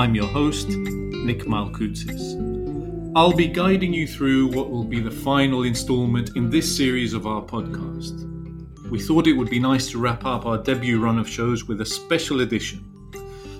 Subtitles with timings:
[0.00, 3.12] I'm your host, Nick Malkoutzis.
[3.14, 7.26] I'll be guiding you through what will be the final installment in this series of
[7.26, 8.26] our podcast.
[8.88, 11.82] We thought it would be nice to wrap up our debut run of shows with
[11.82, 12.82] a special edition.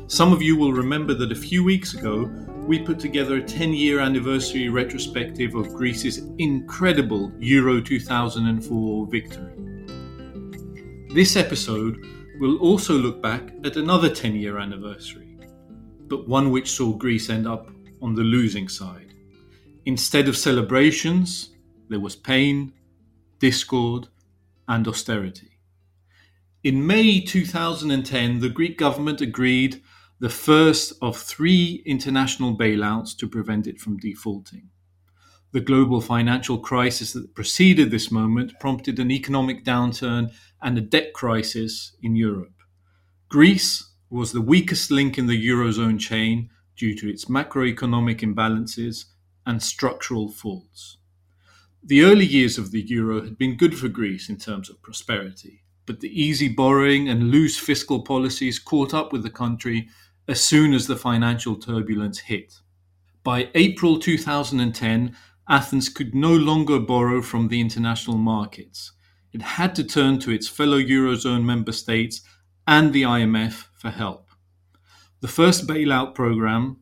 [0.07, 2.23] Some of you will remember that a few weeks ago
[2.66, 9.52] we put together a 10 year anniversary retrospective of Greece's incredible Euro 2004 victory.
[11.13, 12.02] This episode
[12.41, 15.20] will also look back at another 10 year anniversary,
[16.11, 17.71] but one which saw Greece end up
[18.03, 19.15] on the losing side.
[19.87, 21.51] Instead of celebrations,
[21.89, 22.73] there was pain,
[23.39, 24.09] discord,
[24.69, 25.59] and austerity.
[26.63, 29.83] In May 2010, the Greek government agreed
[30.19, 34.69] the first of three international bailouts to prevent it from defaulting.
[35.53, 41.15] The global financial crisis that preceded this moment prompted an economic downturn and a debt
[41.15, 42.53] crisis in Europe.
[43.29, 49.05] Greece was the weakest link in the Eurozone chain due to its macroeconomic imbalances
[49.47, 50.99] and structural faults.
[51.83, 55.63] The early years of the euro had been good for Greece in terms of prosperity,
[55.87, 59.88] but the easy borrowing and loose fiscal policies caught up with the country
[60.29, 62.61] as soon as the financial turbulence hit.
[63.25, 65.16] By April 2010,
[65.49, 68.93] Athens could no longer borrow from the international markets.
[69.33, 72.20] It had to turn to its fellow Eurozone member states
[72.66, 74.28] and the IMF for help.
[75.20, 76.76] The first bailout program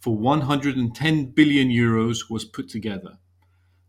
[0.00, 3.18] for 110 billion euros was put together.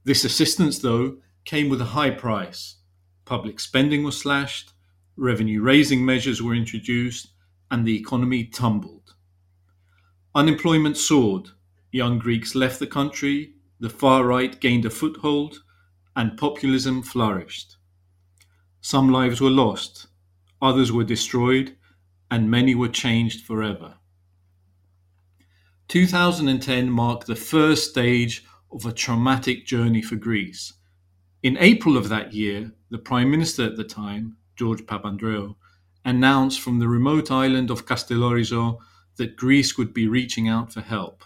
[0.03, 2.77] This assistance, though, came with a high price.
[3.25, 4.71] Public spending was slashed,
[5.15, 7.27] revenue raising measures were introduced,
[7.69, 9.13] and the economy tumbled.
[10.33, 11.49] Unemployment soared.
[11.91, 15.59] Young Greeks left the country, the far right gained a foothold,
[16.15, 17.77] and populism flourished.
[18.81, 20.07] Some lives were lost,
[20.61, 21.75] others were destroyed,
[22.29, 23.95] and many were changed forever.
[25.87, 30.73] 2010 marked the first stage of a traumatic journey for Greece.
[31.41, 35.55] In April of that year, the Prime Minister at the time, George Papandreou,
[36.03, 38.79] announced from the remote island of Castellorizo
[39.15, 41.23] that Greece would be reaching out for help.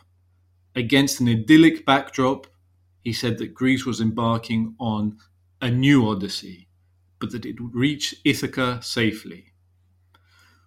[0.75, 2.47] Against an idyllic backdrop,
[3.01, 5.17] he said that Greece was embarking on
[5.61, 6.67] a new odyssey,
[7.19, 9.50] but that it would reach Ithaca safely.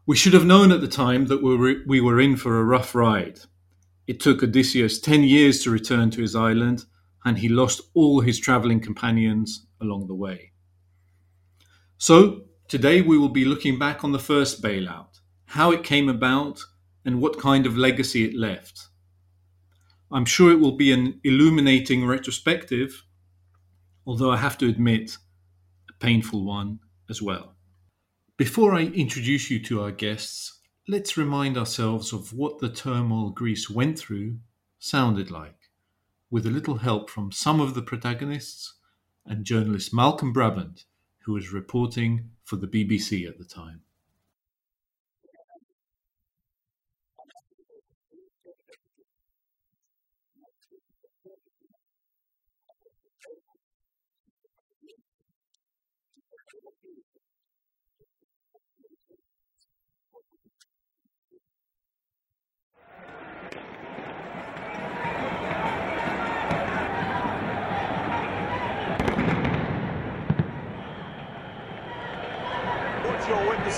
[0.06, 2.65] We should have known at the time that we were, we were in for a
[2.65, 3.41] rough ride.
[4.06, 6.84] It took Odysseus 10 years to return to his island,
[7.25, 10.53] and he lost all his traveling companions along the way.
[11.97, 16.60] So, today we will be looking back on the first bailout, how it came about,
[17.06, 18.88] and what kind of legacy it left.
[20.12, 23.04] I'm sure it will be an illuminating retrospective,
[24.06, 25.16] although I have to admit,
[25.88, 27.56] a painful one as well.
[28.37, 30.59] Before I introduce you to our guests,
[30.89, 34.39] let's remind ourselves of what the turmoil Greece went through
[34.81, 35.71] sounded like,
[36.33, 38.75] with a little help from some of the protagonists
[39.25, 40.84] and journalist Malcolm Brabant,
[41.21, 43.83] who was reporting for the BBC at the time.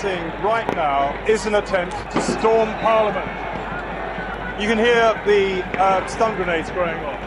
[0.03, 3.27] Witnessing right now is an attempt to storm Parliament.
[4.61, 7.21] You can hear the uh, stun grenades going off,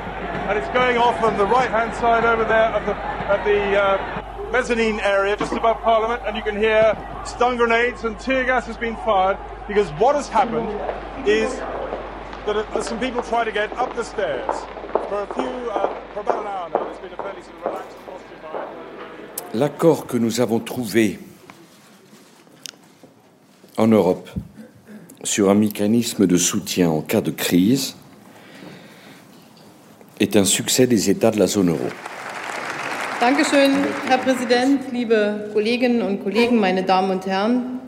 [0.49, 4.51] and it's going off on the right-hand side over there of the at the uh,
[4.53, 6.95] mezzanine area just above Parliament, and you can hear
[7.25, 10.69] stun grenades and tear gas has been fired because what has happened
[11.29, 11.53] is
[12.47, 14.57] that uh, some people try to get up the stairs.
[15.09, 17.65] For a few, uh, for about an hour now, there's been a fairly sort of
[17.67, 17.97] relaxed.
[19.55, 21.19] L'accord que nous avons trouvé
[23.77, 24.29] en Europe
[25.23, 27.95] sur un mécanisme de soutien en cas de crise
[30.19, 31.89] est un succès des États de la zone euro.
[33.21, 33.73] Dankeschön,
[34.09, 37.81] Herr Präsident, liebe Kolleginnen und Kollegen, meine Damen und Herren.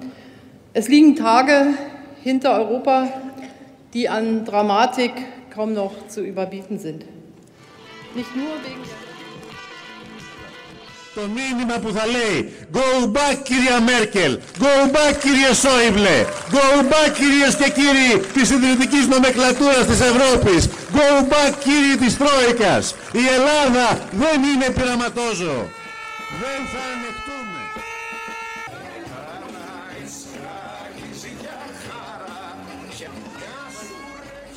[0.74, 1.68] Es liegen Tage
[2.22, 3.08] hinter Europa,
[3.94, 5.12] die an Dramatik
[5.54, 7.04] kaum noch zu überbieten sind.
[8.14, 8.82] Nicht nur wegen
[11.14, 16.18] το μήνυμα που θα λέει Go back κυρία Μέρκελ, Go back κύριε Σόιμπλε,
[16.56, 20.68] Go back κυρίες και κύριοι της ιδρυτικής νομεκλατούρας της Ευρώπης,
[20.98, 22.94] Go back κύριοι της Τρόικας.
[23.12, 25.56] Η Ελλάδα δεν είναι πειραματόζω.
[26.42, 27.60] Δεν θα ανεχτούμε.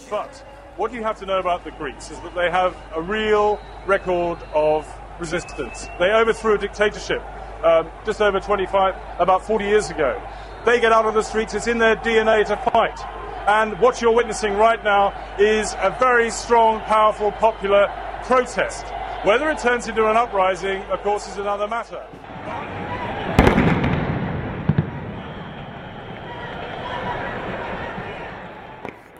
[0.09, 0.33] But
[0.77, 3.47] what you have to know about the Greeks is that they have a real
[3.95, 4.37] record
[4.69, 4.79] of
[5.19, 5.87] resistance.
[5.99, 7.21] They overthrew a dictatorship
[7.63, 10.21] um, just over 25, about 40 years ago.
[10.65, 12.99] They get out on the streets, it's in their DNA to fight.
[13.47, 17.87] And what you're witnessing right now is a very strong, powerful, popular
[18.23, 18.85] protest.
[19.23, 22.03] Whether it turns into an uprising, of course, is another matter.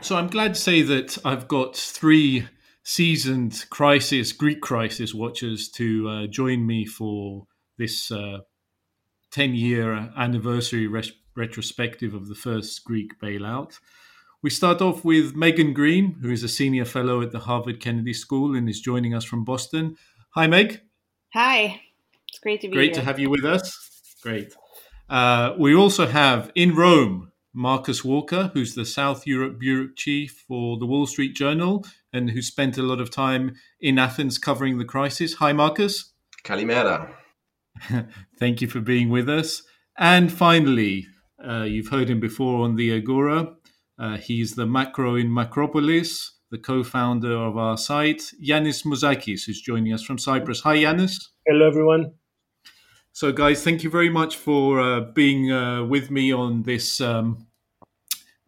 [0.02, 2.48] So I'm glad to say that I've got three
[2.86, 7.48] seasoned crisis, Greek crisis watchers to uh, join me for
[7.78, 8.38] this uh,
[9.32, 13.80] 10 year anniversary res- retrospective of the first Greek bailout.
[14.42, 18.14] We start off with Megan Greene, who is a senior fellow at the Harvard Kennedy
[18.14, 19.98] School and is joining us from Boston.
[20.36, 20.82] Hi, Meg.
[21.34, 21.82] Hi.
[22.30, 22.96] It's great to be Great here.
[22.96, 24.16] to have you with us.
[24.22, 24.54] Great.
[25.10, 30.78] Uh, we also have in Rome Marcus Walker, who's the South Europe Bureau Chief for
[30.78, 34.86] the Wall Street Journal and who spent a lot of time in Athens covering the
[34.86, 35.36] crisis.
[35.36, 36.12] Hi, Marcus.
[36.44, 37.14] Kalimera.
[38.40, 39.64] Thank you for being with us.
[39.98, 41.08] And finally,
[41.44, 43.54] uh, you've heard him before on the Agora.
[43.98, 49.62] Uh, he's the macro in Macropolis, the co founder of our site, Yiannis Mouzakis, who's
[49.62, 50.62] joining us from Cyprus.
[50.62, 51.28] Hi, Yiannis.
[51.48, 52.12] Hello, everyone.
[53.16, 57.00] So, guys, thank you very much for uh, being uh, with me on this.
[57.00, 57.48] Um,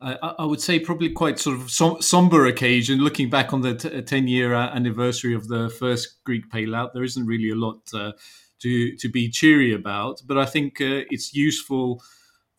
[0.01, 2.99] I, I, would say probably quite sort of som- somber occasion.
[2.99, 7.51] Looking back on the t- ten-year anniversary of the first Greek bailout, there isn't really
[7.51, 8.11] a lot uh,
[8.59, 10.21] to to be cheery about.
[10.27, 12.03] But I think uh, it's useful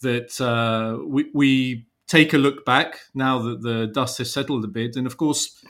[0.01, 4.69] that uh, we, we take a look back now that the dust has settled a
[4.69, 4.97] bit.
[4.97, 5.63] And of course,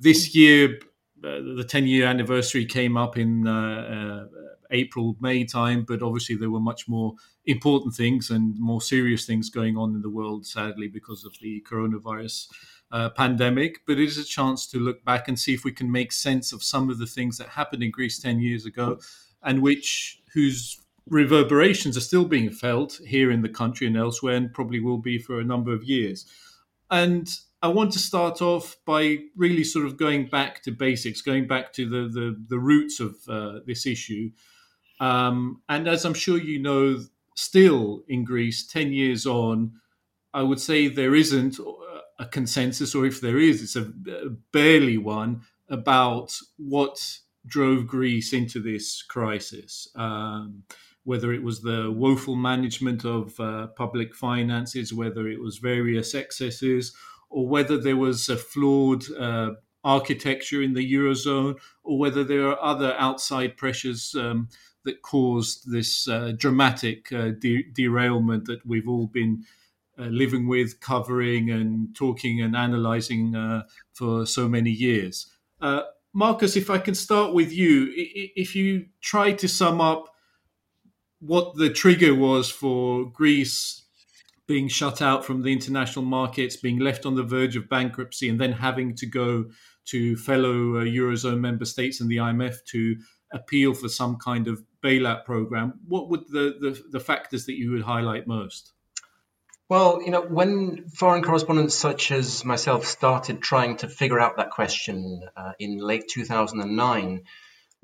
[0.00, 0.80] this year,
[1.22, 6.36] uh, the 10 year anniversary came up in uh, uh, April, May time, but obviously
[6.36, 7.14] there were much more
[7.46, 11.64] important things and more serious things going on in the world, sadly, because of the
[11.68, 12.48] coronavirus.
[12.92, 15.90] Uh, pandemic, but it is a chance to look back and see if we can
[15.90, 19.00] make sense of some of the things that happened in Greece 10 years ago
[19.42, 24.52] and which whose reverberations are still being felt here in the country and elsewhere and
[24.52, 26.26] probably will be for a number of years.
[26.90, 27.28] And
[27.62, 31.72] I want to start off by really sort of going back to basics, going back
[31.74, 34.30] to the the, the roots of uh, this issue.
[35.04, 36.98] Um, and as I'm sure you know,
[37.34, 39.72] still in Greece, 10 years on,
[40.32, 41.58] I would say there isn't
[42.18, 43.92] a consensus, or if there is, it's a,
[44.50, 49.88] barely one about what drove Greece into this crisis.
[49.94, 50.62] Um,
[51.02, 56.94] whether it was the woeful management of uh, public finances, whether it was various excesses,
[57.28, 59.50] or whether there was a flawed uh,
[59.84, 64.48] architecture in the eurozone, or whether there are other outside pressures um,
[64.84, 69.44] that caused this uh, dramatic uh, de- derailment that we've all been
[69.98, 73.62] uh, living with, covering, and talking and analyzing uh,
[73.92, 75.26] for so many years.
[76.16, 80.14] Marcus, if I can start with you, if you try to sum up
[81.18, 83.82] what the trigger was for Greece
[84.46, 88.40] being shut out from the international markets, being left on the verge of bankruptcy, and
[88.40, 89.46] then having to go
[89.86, 92.96] to fellow uh, Eurozone member states and the IMF to
[93.34, 97.72] appeal for some kind of bailout program, what would the, the, the factors that you
[97.72, 98.72] would highlight most?
[99.68, 104.50] Well, you know, when foreign correspondents such as myself started trying to figure out that
[104.50, 107.22] question uh, in late 2009,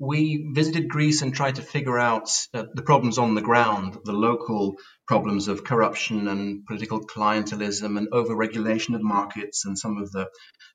[0.01, 4.13] we visited Greece and tried to figure out uh, the problems on the ground, the
[4.13, 4.73] local
[5.07, 10.27] problems of corruption and political clientelism and overregulation of markets and some of the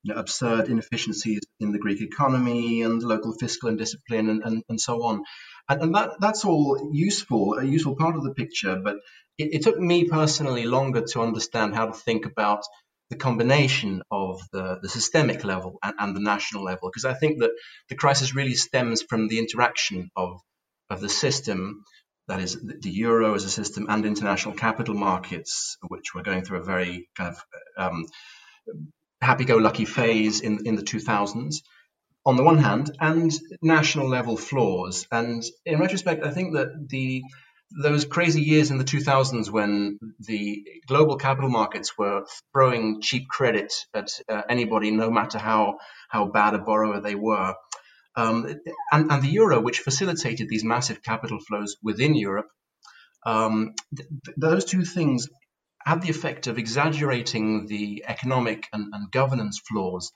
[0.04, 4.80] you know, absurd inefficiencies in the Greek economy and local fiscal indiscipline and, and, and
[4.80, 5.24] so on.
[5.68, 8.76] And, and that, that's all useful, a useful part of the picture.
[8.76, 8.98] But
[9.38, 12.62] it, it took me personally longer to understand how to think about
[13.10, 17.40] the combination of the, the systemic level and, and the national level, because I think
[17.40, 17.50] that
[17.88, 20.40] the crisis really stems from the interaction of,
[20.90, 21.84] of the system,
[22.28, 26.58] that is the euro as a system, and international capital markets, which were going through
[26.58, 27.42] a very kind of
[27.78, 28.06] um,
[29.20, 31.56] happy-go-lucky phase in, in the 2000s.
[32.24, 33.32] on the one hand, and
[33.62, 35.06] national level flaws.
[35.12, 37.22] And in retrospect, I think that the
[37.70, 43.72] those crazy years in the 2000s when the global capital markets were throwing cheap credit
[43.94, 47.54] at uh, anybody, no matter how how bad a borrower they were,
[48.16, 48.46] um,
[48.92, 52.48] and, and, the euro, which facilitated these massive capital flows within Europe,
[53.26, 55.28] um, th- those two things
[55.84, 60.12] had the effect of exaggerating the economic and, and governance flaws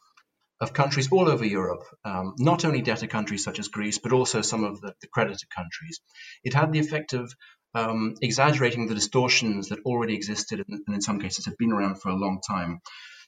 [0.60, 4.42] of countries all over Europe, um, not only debtor countries such as Greece, but also
[4.42, 6.00] some of the, the creditor countries.
[6.44, 7.32] It had the effect of
[7.74, 12.00] um, exaggerating the distortions that already existed and, and, in some cases had been around
[12.00, 12.80] for a long time.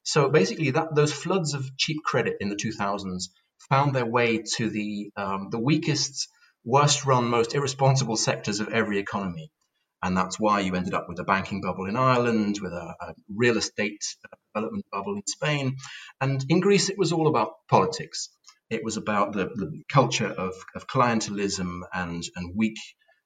[0.03, 3.29] So basically, that, those floods of cheap credit in the 2000s
[3.71, 6.29] found their way to the, um, the weakest,
[6.65, 9.51] worst run, most irresponsible sectors of every economy.
[10.02, 13.14] And that's why you ended up with a banking bubble in Ireland, with a, a
[13.35, 14.02] real estate
[14.52, 15.76] development bubble in Spain.
[16.21, 18.28] And in Greece, it was all about politics.
[18.68, 22.78] It was about the, the culture of, of clientelism and, and weak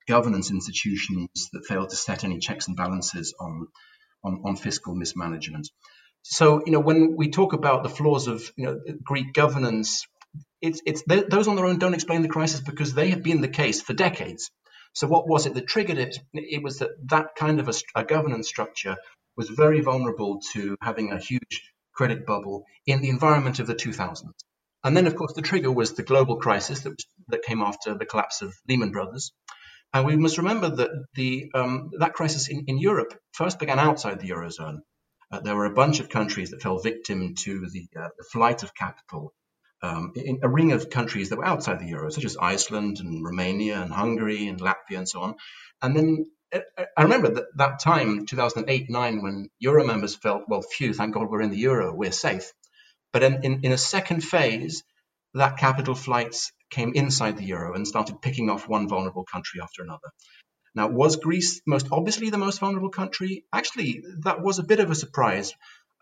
[0.07, 3.69] governance institutions that failed to set any checks and balances on,
[4.23, 5.69] on, on fiscal mismanagement.
[6.23, 10.07] So, you know, when we talk about the flaws of you know, Greek governance,
[10.61, 13.49] it's, it's those on their own don't explain the crisis because they have been the
[13.49, 14.51] case for decades.
[14.97, 16.19] So, what was it that triggered it?
[16.33, 18.97] It was that that kind of a, a governance structure
[19.37, 24.31] was very vulnerable to having a huge credit bubble in the environment of the 2000s.
[24.83, 26.95] And then, of course, the trigger was the global crisis that,
[27.29, 29.33] that came after the collapse of Lehman Brothers.
[29.93, 34.21] And we must remember that the, um, that crisis in, in Europe first began outside
[34.21, 34.79] the Eurozone.
[35.31, 38.63] Uh, there were a bunch of countries that fell victim to the, uh, the flight
[38.63, 39.35] of capital
[39.87, 43.25] um, in a ring of countries that were outside the euro, such as Iceland and
[43.25, 45.35] Romania and Hungary and Latvia and so on.
[45.83, 50.45] And then uh, uh, I remember that, that time, 2008 9, when euro members felt,
[50.49, 52.53] well, phew, thank God we're in the euro, we're safe.
[53.13, 54.83] But in, in, in a second phase,
[55.35, 59.83] that capital flights came inside the euro and started picking off one vulnerable country after
[59.83, 60.11] another.
[60.75, 63.45] Now, was Greece most obviously the most vulnerable country?
[63.53, 65.55] Actually, that was a bit of a surprise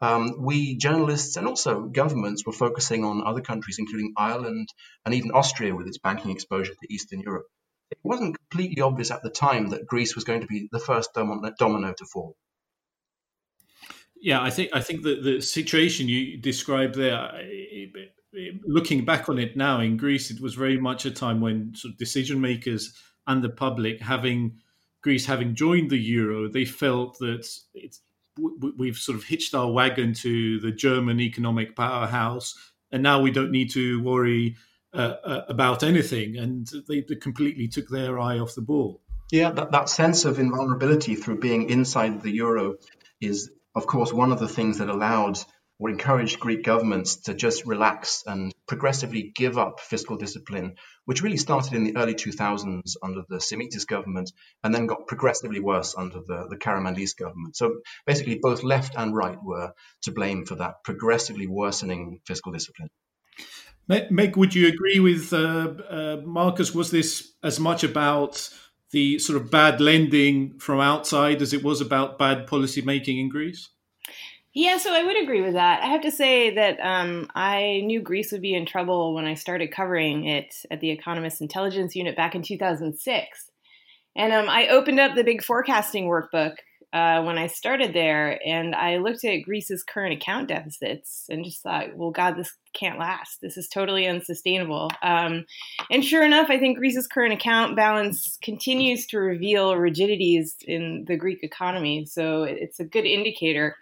[0.04, 4.68] um, we journalists and also governments were focusing on other countries, including Ireland
[5.04, 7.46] and even Austria with its banking exposure to Eastern Europe.
[7.90, 11.10] It wasn't completely obvious at the time that Greece was going to be the first
[11.14, 12.36] domino to fall.
[14.20, 17.30] Yeah, I think I think that the situation you described there,
[18.66, 21.92] looking back on it now in Greece, it was very much a time when sort
[21.92, 22.94] of decision makers
[23.26, 24.58] and the public, having
[25.02, 28.00] Greece having joined the euro, they felt that it's
[28.38, 32.54] we've sort of hitched our wagon to the German economic powerhouse,
[32.90, 34.56] and now we don't need to worry
[34.92, 36.36] uh, uh, about anything.
[36.36, 39.00] And they, they, completely took their eye off the ball.
[39.32, 42.76] Yeah, that, that sense of invulnerability through being inside the euro
[43.20, 45.38] is, of course, one of the things that allowed
[45.84, 51.36] or encouraged Greek governments to just relax and progressively give up fiscal discipline, which really
[51.36, 56.20] started in the early 2000s under the Simitis government and then got progressively worse under
[56.26, 57.54] the, the Karamanlis government.
[57.54, 59.74] So basically, both left and right were
[60.04, 62.88] to blame for that progressively worsening fiscal discipline.
[63.86, 66.74] Meg, would you agree with uh, uh, Marcus?
[66.74, 68.48] Was this as much about
[68.92, 73.28] the sort of bad lending from outside as it was about bad policy making in
[73.28, 73.68] Greece?
[74.56, 75.82] Yeah, so I would agree with that.
[75.82, 79.34] I have to say that um, I knew Greece would be in trouble when I
[79.34, 83.50] started covering it at the Economist Intelligence Unit back in 2006.
[84.14, 86.54] And um, I opened up the big forecasting workbook
[86.92, 91.60] uh, when I started there, and I looked at Greece's current account deficits and just
[91.60, 93.40] thought, well, God, this can't last.
[93.42, 94.88] This is totally unsustainable.
[95.02, 95.46] Um,
[95.90, 101.16] and sure enough, I think Greece's current account balance continues to reveal rigidities in the
[101.16, 102.04] Greek economy.
[102.04, 103.74] So it's a good indicator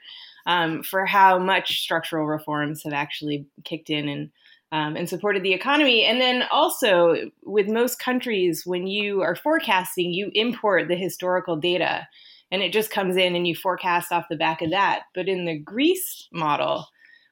[0.46, 4.30] um, for how much structural reforms have actually kicked in and
[4.72, 6.04] um, and supported the economy.
[6.04, 12.08] And then also with most countries, when you are forecasting, you import the historical data,
[12.50, 15.02] and it just comes in and you forecast off the back of that.
[15.14, 16.86] But in the Greece model,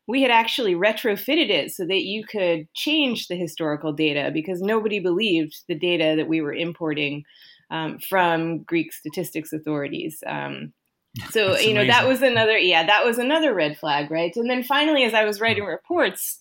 [0.06, 4.98] we had actually retrofitted it so that you could change the historical data because nobody
[4.98, 7.22] believed the data that we were importing
[7.70, 10.22] um, from Greek statistics authorities.
[10.26, 10.72] Um,
[11.30, 14.32] so you know that was another yeah that was another red flag right?
[14.36, 16.38] And then finally as i was writing reports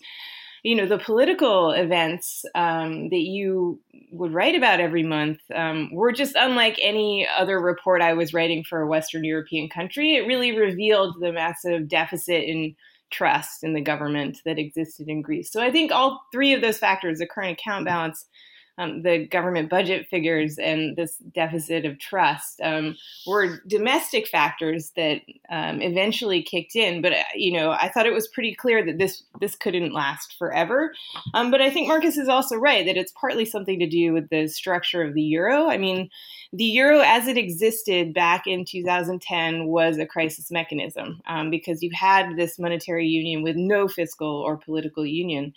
[0.64, 3.80] you know the political events um, that you
[4.12, 8.64] would write about every month um, were just unlike any other report i was writing
[8.64, 10.16] for a western european country.
[10.16, 12.76] It really revealed the massive deficit in
[13.10, 15.52] trust in the government that existed in greece.
[15.52, 18.26] So i think all three of those factors the current account balance
[18.80, 22.96] um, the government budget figures and this deficit of trust um,
[23.28, 27.02] were domestic factors that um, eventually kicked in.
[27.02, 30.38] But uh, you know, I thought it was pretty clear that this this couldn't last
[30.40, 30.94] forever.
[31.34, 34.30] Um, but I think Marcus is also right that it's partly something to do with
[34.30, 35.70] the structure of the euro.
[35.70, 36.10] I mean,
[36.54, 41.92] the euro as it existed back in 2010 was a crisis mechanism um, because you
[41.94, 45.54] had this monetary union with no fiscal or political union.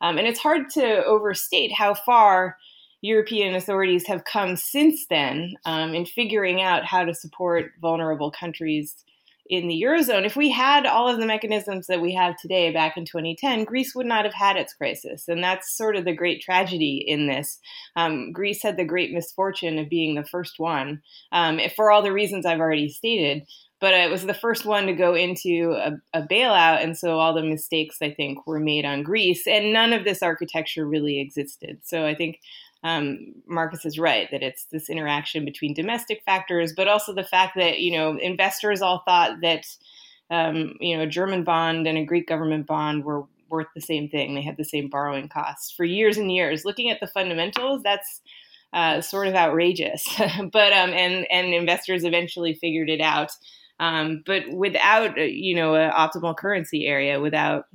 [0.00, 2.56] Um, and it's hard to overstate how far
[3.02, 9.04] European authorities have come since then um, in figuring out how to support vulnerable countries
[9.48, 10.24] in the Eurozone.
[10.24, 13.94] If we had all of the mechanisms that we have today back in 2010, Greece
[13.94, 15.28] would not have had its crisis.
[15.28, 17.58] And that's sort of the great tragedy in this.
[17.96, 22.12] Um, Greece had the great misfortune of being the first one, um, for all the
[22.12, 23.42] reasons I've already stated
[23.80, 27.34] but it was the first one to go into a, a, bailout, and so all
[27.34, 31.80] the mistakes I think were made on Greece, and none of this architecture really existed.
[31.82, 32.40] So I think
[32.82, 37.56] um, Marcus is right that it's this interaction between domestic factors, but also the fact
[37.56, 39.64] that you know investors all thought that
[40.30, 44.08] um, you know a German bond and a Greek government bond were worth the same
[44.08, 44.34] thing.
[44.34, 46.64] They had the same borrowing costs for years and years.
[46.64, 48.20] Looking at the fundamentals, that's
[48.72, 50.04] uh, sort of outrageous.
[50.52, 53.30] but um, and and investors eventually figured it out.
[53.78, 57.66] Um, but without, uh, you know, an optimal currency area, without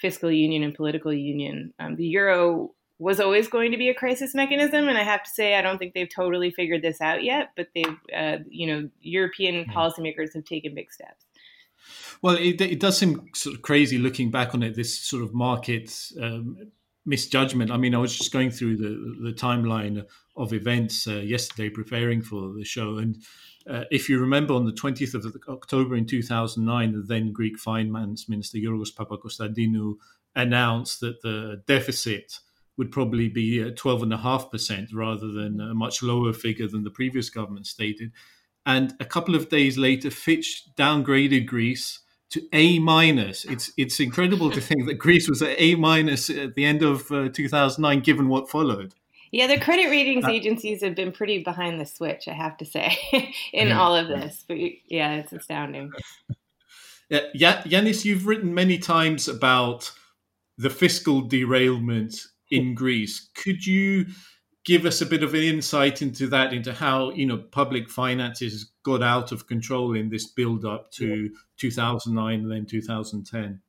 [0.00, 4.34] fiscal union and political union, um, the euro was always going to be a crisis
[4.34, 4.88] mechanism.
[4.88, 7.68] And I have to say, I don't think they've totally figured this out yet, but
[7.74, 9.72] they've, uh, you know, European mm-hmm.
[9.76, 11.26] policymakers have taken big steps.
[12.22, 15.34] Well, it, it, does seem sort of crazy looking back on it, this sort of
[15.34, 16.72] market um,
[17.04, 17.70] misjudgment.
[17.70, 20.04] I mean, I was just going through the, the timeline
[20.36, 22.98] of events uh, yesterday preparing for the show.
[22.98, 23.22] And
[23.68, 28.28] uh, if you remember, on the 20th of October in 2009, the then Greek Finance
[28.28, 29.96] Minister Yorgos Papakonstantinou
[30.34, 32.40] announced that the deficit
[32.76, 38.12] would probably be 12.5% rather than a much lower figure than the previous government stated.
[38.64, 43.44] And a couple of days later, Fitch downgraded Greece to A minus.
[43.44, 47.10] It's it's incredible to think that Greece was at A minus at the end of
[47.12, 48.94] uh, 2009, given what followed.
[49.30, 52.64] Yeah, the credit ratings uh, agencies have been pretty behind the switch, I have to
[52.64, 52.96] say,
[53.52, 53.80] in yeah.
[53.80, 54.44] all of this.
[54.46, 55.92] But yeah, it's astounding.
[57.08, 59.92] Yeah, Yiannis, you've written many times about
[60.58, 62.16] the fiscal derailment
[62.50, 63.28] in Greece.
[63.34, 64.06] Could you
[64.64, 68.72] give us a bit of an insight into that, into how you know public finances
[68.84, 71.28] got out of control in this build-up to yeah.
[71.58, 73.60] 2009 and then 2010?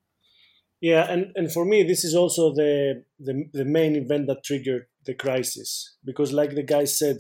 [0.80, 4.88] Yeah, and, and for me, this is also the, the the main event that triggered
[5.06, 7.18] the crisis because, like the guy said,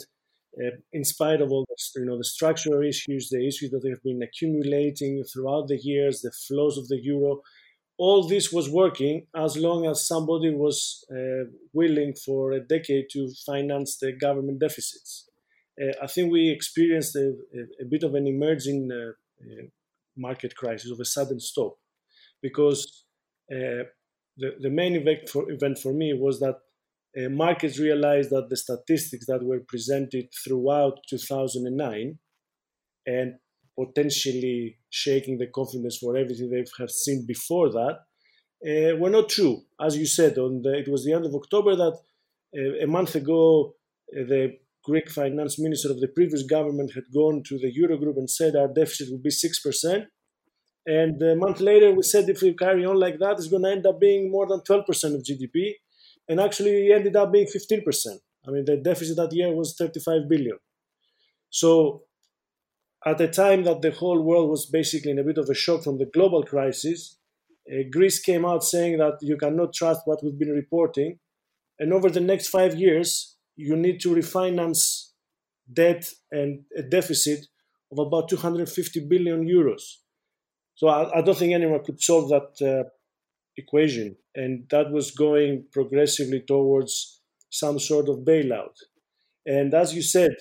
[0.63, 4.03] uh, in spite of all the, you know the structural issues, the issues that have
[4.03, 7.41] been accumulating throughout the years, the flows of the euro,
[7.97, 13.31] all this was working as long as somebody was uh, willing for a decade to
[13.45, 15.29] finance the government deficits.
[15.81, 17.33] Uh, I think we experienced a,
[17.81, 19.67] a, bit of an emerging uh, uh,
[20.15, 21.77] market crisis of a sudden stop
[22.41, 23.05] because
[23.51, 23.85] uh,
[24.37, 26.55] the, the main event for, event for me was that
[27.17, 32.19] uh, markets realized that the statistics that were presented throughout 2009
[33.05, 33.35] and
[33.77, 37.99] potentially shaking the confidence for everything they have seen before that
[38.65, 39.61] uh, were not true.
[39.79, 41.97] As you said, on the, it was the end of October that
[42.57, 43.75] uh, a month ago
[44.15, 48.29] uh, the Greek finance minister of the previous government had gone to the Eurogroup and
[48.29, 50.05] said our deficit will be 6%.
[50.85, 53.71] And a month later, we said if we carry on like that, it's going to
[53.71, 55.73] end up being more than 12% of GDP.
[56.29, 57.83] And actually, it ended up being 15%.
[58.47, 60.57] I mean, the deficit that year was 35 billion.
[61.49, 62.03] So,
[63.07, 65.83] at the time that the whole world was basically in a bit of a shock
[65.83, 67.17] from the global crisis,
[67.71, 71.17] uh, Greece came out saying that you cannot trust what we've been reporting.
[71.79, 75.11] And over the next five years, you need to refinance
[75.71, 77.47] debt and a deficit
[77.91, 79.83] of about 250 billion euros.
[80.75, 82.89] So I, I don't think anyone could solve that uh,
[83.55, 84.17] equation.
[84.35, 88.75] And that was going progressively towards some sort of bailout.
[89.45, 90.35] And as you said,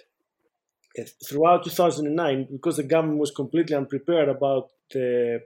[1.26, 5.40] throughout 2009, because the government was completely unprepared about the,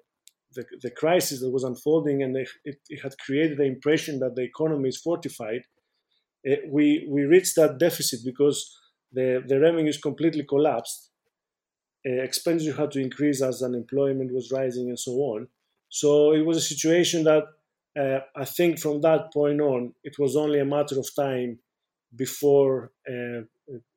[0.54, 4.42] the, the crisis that was unfolding and it, it, had created the impression that the
[4.42, 5.62] economy is fortified,
[6.48, 8.76] uh, we, we reached that deficit because
[9.12, 11.10] the, the revenues completely collapsed
[12.06, 15.48] uh, expenditure had to increase as unemployment was rising and so on.
[15.88, 17.44] So it was a situation that
[17.98, 21.58] uh, I think from that point on, it was only a matter of time
[22.14, 23.42] before uh,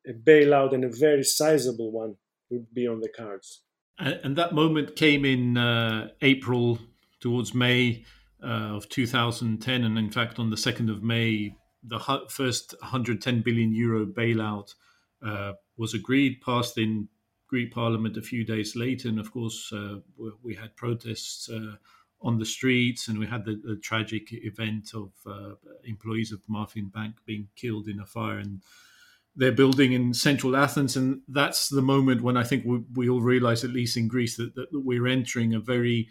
[0.07, 2.15] a bailout and a very sizable one
[2.49, 3.61] would be on the cards.
[3.97, 6.79] And that moment came in uh, April
[7.19, 8.05] towards May
[8.43, 9.83] uh, of 2010.
[9.83, 14.73] And in fact, on the 2nd of May, the first 110 billion euro bailout
[15.25, 17.07] uh, was agreed, passed in
[17.47, 19.97] Greek Parliament a few days later, and of course uh,
[20.41, 21.75] we had protests uh,
[22.21, 26.91] on the streets, and we had the, the tragic event of uh, employees of Marfin
[26.91, 28.61] Bank being killed in a fire in
[29.35, 33.21] their building in central Athens, and that's the moment when I think we, we all
[33.21, 36.09] realize, at least in Greece, that, that we're entering a very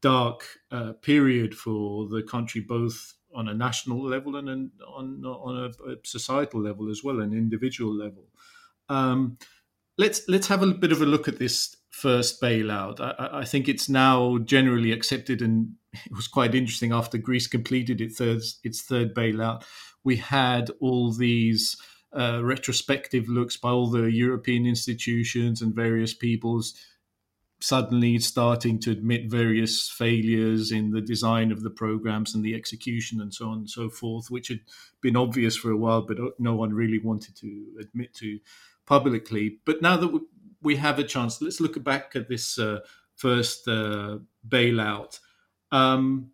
[0.00, 5.72] dark uh, period for the country, both on a national level and an, on on
[5.88, 8.28] a, societal level as well, an individual level.
[8.88, 9.38] Um,
[9.98, 13.00] let's let's have a bit of a look at this first bailout.
[13.00, 18.00] I, I, think it's now generally accepted, and it was quite interesting after Greece completed
[18.00, 19.64] its third its third bailout.
[20.04, 21.76] We had all these
[22.16, 26.74] uh, retrospective looks by all the European institutions and various peoples
[27.62, 33.20] suddenly starting to admit various failures in the design of the programs and the execution
[33.20, 34.60] and so on and so forth, which had
[35.00, 38.40] been obvious for a while, but no one really wanted to admit to
[38.84, 39.58] publicly.
[39.64, 40.20] But now that
[40.60, 42.80] we have a chance, let's look back at this uh,
[43.14, 45.20] first uh, bailout.
[45.70, 46.32] Um,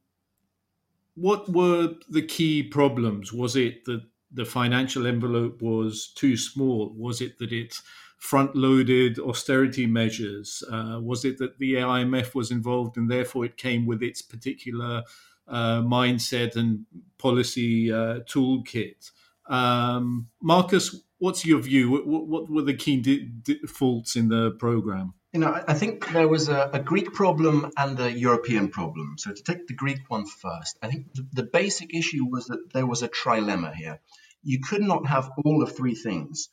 [1.15, 3.33] what were the key problems?
[3.33, 6.93] Was it that the financial envelope was too small?
[6.97, 7.75] Was it that it
[8.19, 10.63] front loaded austerity measures?
[10.71, 15.03] Uh, was it that the IMF was involved and therefore it came with its particular
[15.47, 16.85] uh, mindset and
[17.17, 19.11] policy uh, toolkit?
[19.49, 21.91] Um, Marcus, what's your view?
[21.91, 25.15] What, what were the key de- faults in the program?
[25.33, 29.17] You know, I think there was a, a, Greek problem and a European problem.
[29.19, 32.73] So to take the Greek one first, I think the, the basic issue was that
[32.73, 34.01] there was a trilemma here.
[34.43, 36.49] You could not have all of three things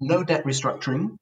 [0.00, 1.16] no debt restructuring,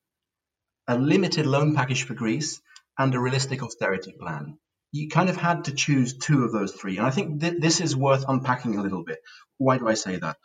[0.87, 2.61] a limited loan package for Greece,
[2.99, 4.59] and a realistic austerity plan.
[4.93, 6.99] You kind of had to choose two of those three.
[6.99, 9.19] And I think th- this is worth unpacking a little bit.
[9.59, 10.37] Why do I say that?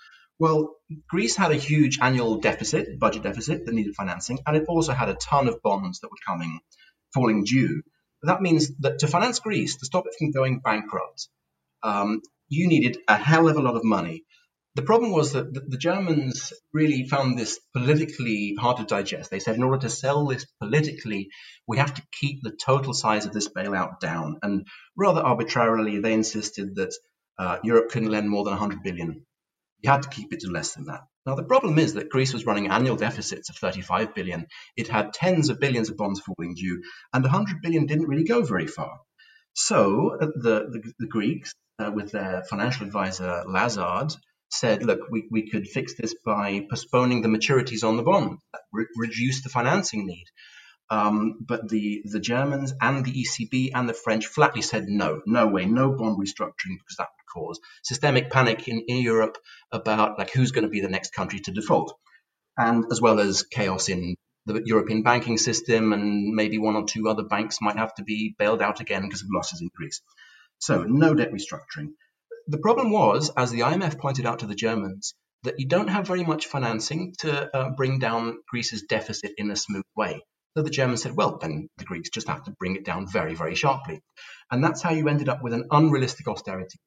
[0.42, 0.76] Well,
[1.08, 5.08] Greece had a huge annual deficit, budget deficit that needed financing, and it also had
[5.08, 6.62] a ton of bonds that were coming,
[7.14, 7.84] falling due.
[8.24, 11.28] That means that to finance Greece, to stop it from going bankrupt,
[11.84, 14.24] um, you needed a hell of a lot of money.
[14.74, 19.30] The problem was that the, Germans really found this politically hard to digest.
[19.30, 21.30] They said, in order to sell this politically,
[21.68, 24.40] we have to keep the total size of this bailout down.
[24.42, 24.66] And
[24.98, 26.96] rather arbitrarily, they insisted that
[27.38, 29.24] uh, Europe couldn't lend more than 100 billion.
[29.82, 31.02] You had to keep it to less than that.
[31.26, 34.48] Now, the problem is that Greece was running annual deficits of 35 billion.
[34.76, 38.44] It had tens of billions of bonds falling due, and 100 billion didn't really go
[38.44, 39.00] very far.
[39.54, 44.14] So uh, the, the, the Greeks, uh, with their financial advisor Lazard,
[44.50, 48.40] said, look, we, we could fix this by postponing the maturities on the bond,
[48.74, 50.26] re- reduce the financing need.
[50.90, 55.48] Um, but the, the Germans and the ECB and the French flatly said no, no
[55.48, 59.38] way, no bond restructuring because that cause systemic panic in, in Europe
[59.72, 61.94] about like who's going to be the next country to default,
[62.58, 64.16] and as well as chaos in
[64.46, 68.36] the European banking system and maybe one or two other banks might have to be
[68.38, 70.02] bailed out again because of losses in Greece.
[70.60, 71.90] So no debt restructuring.
[72.48, 75.14] The problem was, as the IMF pointed out to the Germans,
[75.44, 79.56] that you don't have very much financing to uh, bring down Greece's deficit in a
[79.56, 80.22] smooth way.
[80.56, 83.36] So the Germans said, well, then the Greeks just have to bring it down very,
[83.36, 84.02] very sharply.
[84.52, 86.78] And that's how you ended up with an unrealistic austerity,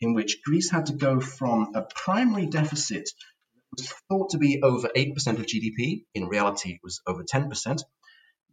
[0.00, 3.08] in which Greece had to go from a primary deficit
[3.54, 7.82] that was thought to be over 8% of GDP, in reality, it was over 10%.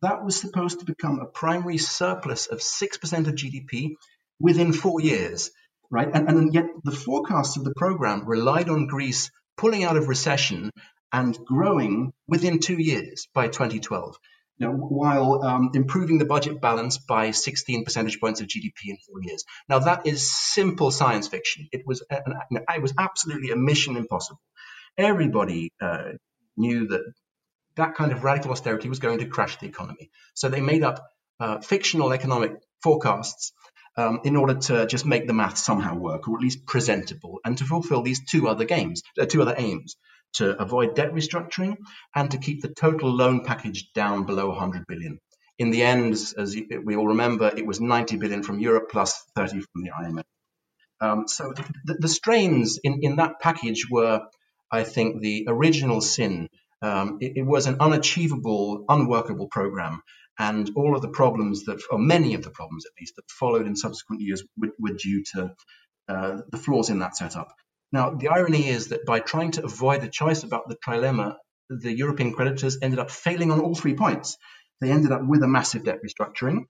[0.02, 3.96] That was supposed to become a primary surplus of 6% of GDP
[4.40, 5.52] within four years
[5.90, 6.10] right?
[6.14, 10.72] And, and yet the forecasts of the program relied on Greece pulling out of recession
[11.12, 14.16] and growing within two years by 2012.
[14.60, 18.98] You know, while um, improving the budget balance by 16 percentage points of GDP in
[18.98, 19.46] four years.
[19.70, 21.68] Now that is simple science fiction.
[21.72, 24.42] It was an, it was absolutely a mission impossible.
[24.98, 26.14] Everybody uh,
[26.56, 27.02] knew that
[27.76, 30.10] that kind of radical austerity was going to crash the economy.
[30.34, 31.08] So they made up
[31.40, 33.54] uh, fictional economic forecasts
[33.96, 37.58] um, in order to just make the math somehow work, or at least presentable, and
[37.58, 39.96] to fulfill these two other games, uh, two other aims:
[40.38, 41.78] to avoid debt restructuring
[42.16, 45.20] and to keep the total loan package down below 100 billion.
[45.60, 49.62] In the end, as we all remember, it was 90 billion from Europe plus 30
[49.62, 50.24] from the IMF.
[51.00, 51.54] Um, so
[51.86, 54.22] the, the, strains in, in that package were,
[54.72, 56.50] I think, the original sin.
[56.82, 60.02] Um, it, it, was an unachievable, unworkable program,
[60.40, 63.68] and all of the problems that, or many of the problems at least, that followed
[63.68, 65.54] in subsequent years were, were due to
[66.08, 67.54] uh, the flaws in that setup.
[67.92, 71.38] Now, the irony is that by trying to avoid the choice about the trilemma,
[71.70, 74.38] the European creditors ended up failing on all three points.
[74.82, 76.66] They ended up with a massive debt restructuring.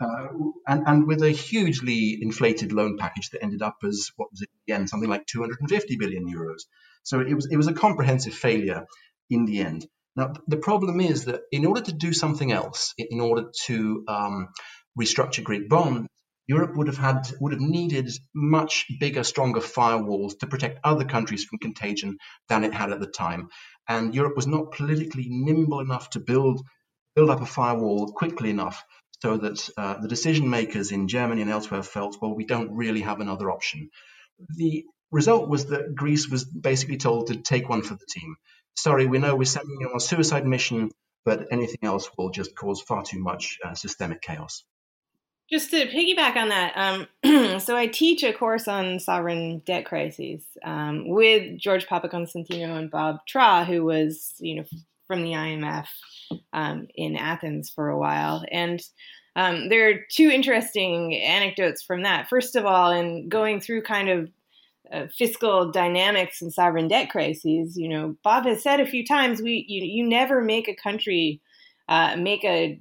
[0.00, 0.28] uh,
[0.68, 4.50] and, and with a hugely inflated loan package that ended up as what was it
[4.68, 6.62] again something like 250 billion euros.
[7.04, 8.86] So it was it was a comprehensive failure
[9.30, 9.86] in the end.
[10.16, 14.48] Now the problem is that in order to do something else, in order to um,
[15.00, 16.08] restructure Greek bonds,
[16.46, 21.44] Europe would have had would have needed much bigger, stronger firewalls to protect other countries
[21.44, 23.48] from contagion than it had at the time.
[23.88, 26.62] And Europe was not politically nimble enough to build
[27.14, 28.82] build up a firewall quickly enough
[29.20, 33.02] so that uh, the decision makers in Germany and elsewhere felt, well, we don't really
[33.02, 33.88] have another option.
[34.56, 38.34] The result was that Greece was basically told to take one for the team.
[38.76, 40.90] Sorry, we know we're sending you on a suicide mission,
[41.24, 44.64] but anything else will just cause far too much uh, systemic chaos.
[45.52, 50.42] Just to piggyback on that, um, so I teach a course on sovereign debt crises
[50.64, 54.64] um, with George Papakonstantinou and Bob Traa, who was, you know,
[55.06, 55.88] from the IMF
[56.54, 58.42] um, in Athens for a while.
[58.50, 58.80] And
[59.36, 62.30] um, there are two interesting anecdotes from that.
[62.30, 64.30] First of all, in going through kind of
[64.90, 69.42] uh, fiscal dynamics and sovereign debt crises, you know, Bob has said a few times,
[69.42, 71.42] we you, you never make a country
[71.88, 72.78] uh, make a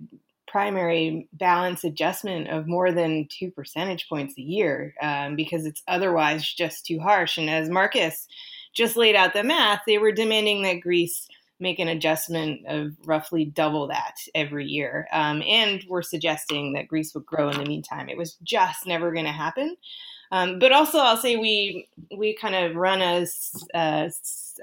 [0.52, 6.44] primary balance adjustment of more than two percentage points a year um, because it's otherwise
[6.46, 7.38] just too harsh.
[7.38, 8.28] And as Marcus
[8.74, 11.28] just laid out the math, they were demanding that Greece
[11.62, 15.08] make an adjustment of roughly double that every year.
[15.14, 18.10] Um, and we're suggesting that Greece would grow in the meantime.
[18.10, 19.78] It was just never going to happen.
[20.32, 21.88] Um, but also, I'll say we
[22.18, 23.28] we kind of run a,
[23.74, 24.12] a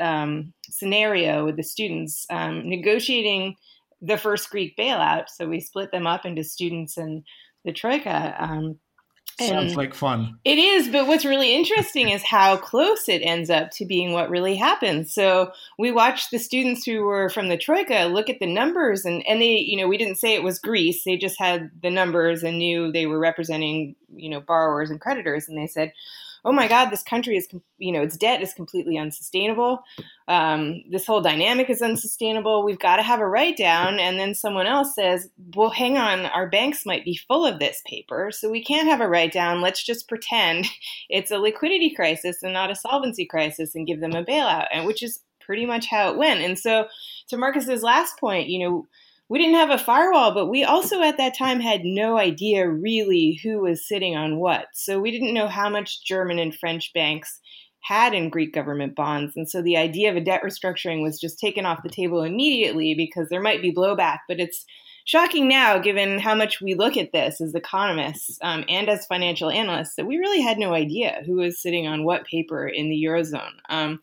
[0.00, 3.56] um, scenario with the students um, negotiating
[4.00, 5.28] the first Greek bailout.
[5.28, 7.24] So we split them up into students and
[7.64, 8.34] the troika.
[8.38, 8.78] Um,
[9.40, 10.40] Sounds like fun.
[10.44, 14.30] It is, but what's really interesting is how close it ends up to being what
[14.30, 15.14] really happens.
[15.14, 19.24] So we watched the students who were from the Troika look at the numbers, and,
[19.28, 21.04] and they, you know, we didn't say it was Greece.
[21.04, 25.48] They just had the numbers and knew they were representing, you know, borrowers and creditors.
[25.48, 25.92] And they said,
[26.44, 27.48] oh my God, this country is,
[27.78, 29.80] you know, its debt is completely unsustainable.
[30.26, 32.64] Um, this whole dynamic is unsustainable.
[32.64, 33.98] We've got to have a write down.
[33.98, 37.82] And then someone else says, well, hang on, our banks might be full of this
[37.86, 39.60] paper, so we can't have a write down.
[39.60, 40.66] Let's just pretend
[41.08, 44.86] it's a liquidity crisis and not a solvency crisis and give them a bailout, and
[44.86, 46.40] which is pretty much how it went.
[46.40, 46.86] And so,
[47.28, 48.86] to Marcus's last point, you know,
[49.28, 53.38] we didn't have a firewall, but we also at that time had no idea really
[53.42, 54.66] who was sitting on what.
[54.72, 57.40] So we didn't know how much German and French banks
[57.82, 59.34] had in Greek government bonds.
[59.36, 62.94] And so the idea of a debt restructuring was just taken off the table immediately
[62.94, 64.18] because there might be blowback.
[64.28, 64.64] But it's
[65.04, 69.50] shocking now, given how much we look at this as economists um, and as financial
[69.50, 73.04] analysts, that we really had no idea who was sitting on what paper in the
[73.06, 73.54] Eurozone.
[73.68, 74.00] Um,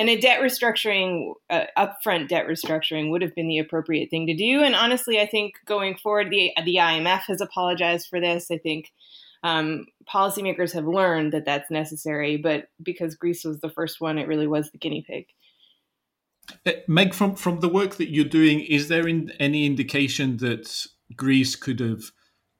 [0.00, 4.34] and a debt restructuring, uh, upfront debt restructuring, would have been the appropriate thing to
[4.34, 4.62] do.
[4.62, 8.50] And honestly, I think going forward, the the IMF has apologized for this.
[8.50, 8.90] I think
[9.42, 14.26] um, policymakers have learned that that's necessary, but because Greece was the first one, it
[14.26, 15.26] really was the guinea pig.
[16.64, 20.86] Uh, Meg, from from the work that you're doing, is there in, any indication that
[21.14, 22.04] Greece could have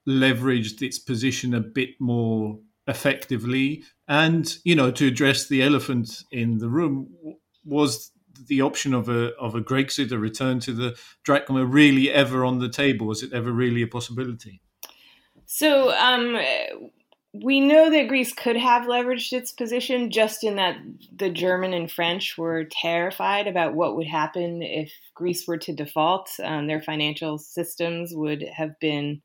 [0.07, 2.59] leveraged its position a bit more
[2.91, 3.83] effectively.
[4.07, 7.09] And you know, to address the elephant in the room,
[7.65, 8.11] was
[8.47, 12.59] the option of a of a Grexit, a return to the drachma, really ever on
[12.59, 13.07] the table?
[13.07, 14.61] Was it ever really a possibility?
[15.45, 16.39] So um,
[17.33, 20.77] we know that Greece could have leveraged its position, just in that
[21.15, 26.29] the German and French were terrified about what would happen if Greece were to default.
[26.43, 29.21] Um, their financial systems would have been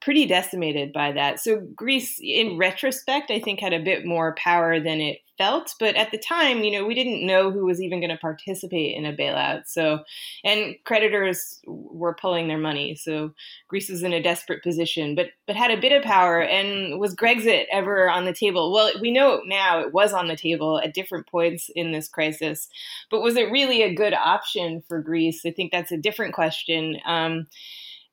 [0.00, 1.40] pretty decimated by that.
[1.40, 5.74] So Greece, in retrospect, I think had a bit more power than it felt.
[5.80, 8.96] But at the time, you know, we didn't know who was even going to participate
[8.96, 9.62] in a bailout.
[9.66, 10.00] So,
[10.44, 12.94] and creditors were pulling their money.
[12.94, 13.34] So
[13.68, 16.40] Greece was in a desperate position, but but had a bit of power.
[16.40, 18.72] And was Grexit ever on the table?
[18.72, 22.68] Well, we know now it was on the table at different points in this crisis.
[23.10, 25.44] But was it really a good option for Greece?
[25.44, 26.98] I think that's a different question.
[27.04, 27.48] Um,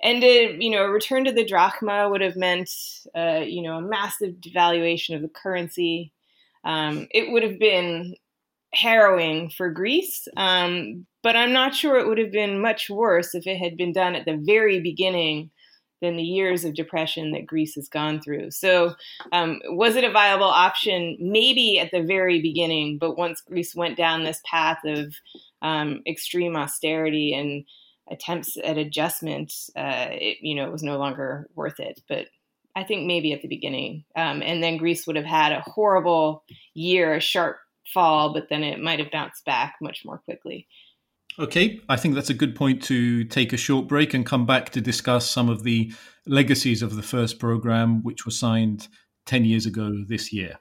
[0.03, 2.69] and a, you know a return to the drachma would have meant
[3.15, 6.11] uh, you know a massive devaluation of the currency.
[6.63, 8.15] Um, it would have been
[8.73, 13.47] harrowing for Greece, um, but I'm not sure it would have been much worse if
[13.47, 15.49] it had been done at the very beginning
[16.01, 18.49] than the years of depression that Greece has gone through.
[18.51, 18.95] So,
[19.31, 21.15] um, was it a viable option?
[21.19, 25.13] Maybe at the very beginning, but once Greece went down this path of
[25.61, 27.65] um, extreme austerity and
[28.11, 32.01] attempts at adjustment, uh, it, you know, it was no longer worth it.
[32.07, 32.27] But
[32.75, 36.43] I think maybe at the beginning, um, and then Greece would have had a horrible
[36.73, 37.57] year, a sharp
[37.93, 40.67] fall, but then it might have bounced back much more quickly.
[41.39, 44.69] Okay, I think that's a good point to take a short break and come back
[44.71, 45.93] to discuss some of the
[46.27, 48.87] legacies of the first program, which was signed
[49.25, 50.59] 10 years ago this year.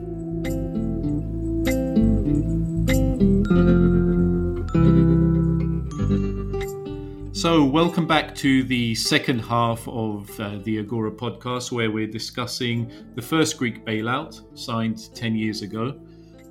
[7.47, 12.91] So, welcome back to the second half of uh, the Agora podcast, where we're discussing
[13.15, 15.97] the first Greek bailout signed 10 years ago.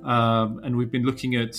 [0.04, 1.54] Um, and we've been looking at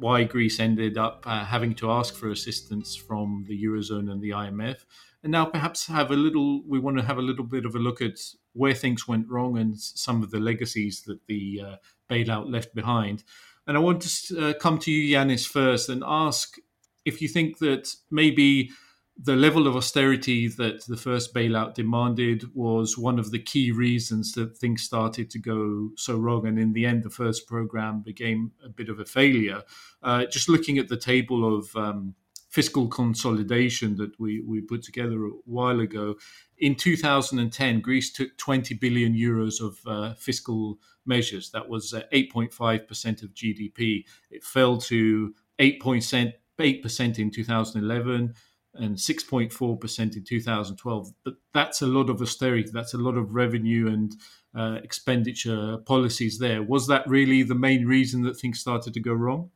[0.00, 4.30] why Greece ended up uh, having to ask for assistance from the Eurozone and the
[4.30, 4.86] IMF.
[5.22, 7.78] And now, perhaps, have a little, we want to have a little bit of a
[7.78, 8.18] look at
[8.54, 11.76] where things went wrong and some of the legacies that the uh,
[12.10, 13.22] bailout left behind.
[13.68, 16.56] And I want to uh, come to you, Yiannis, first and ask
[17.04, 18.70] if you think that maybe
[19.16, 24.32] the level of austerity that the first bailout demanded was one of the key reasons
[24.32, 26.46] that things started to go so wrong.
[26.46, 29.62] And in the end, the first program became a bit of a failure.
[30.02, 32.14] Uh, just looking at the table of um,
[32.48, 36.16] fiscal consolidation that we, we put together a while ago,
[36.58, 41.50] in 2010, Greece took 20 billion euros of uh, fiscal measures.
[41.50, 44.04] That was uh, 8.5% of GDP.
[44.30, 46.32] It fell to 8%.
[46.60, 48.34] 8% in 2011
[48.74, 51.12] and 6.4% in 2012.
[51.24, 52.70] But that's a lot of austerity.
[52.72, 54.14] That's a lot of revenue and
[54.56, 56.62] uh, expenditure policies there.
[56.62, 59.50] Was that really the main reason that things started to go wrong?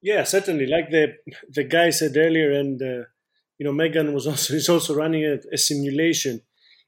[0.00, 0.66] Yeah, certainly.
[0.66, 1.14] Like the
[1.50, 3.04] the guy said earlier, and uh,
[3.58, 6.40] you know, Megan was also is also running a, a, simulation.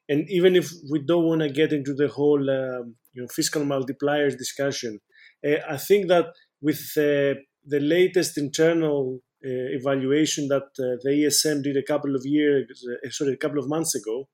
[0.08, 3.62] And even if we don't want to get into the whole um, you know fiscal
[3.62, 5.00] multipliers discussion,
[5.46, 6.26] uh, I think that
[6.60, 12.22] with uh, the latest internal uh, evaluation that uh, the ESM did a couple of
[12.24, 14.28] years, uh, sorry, a couple of months ago,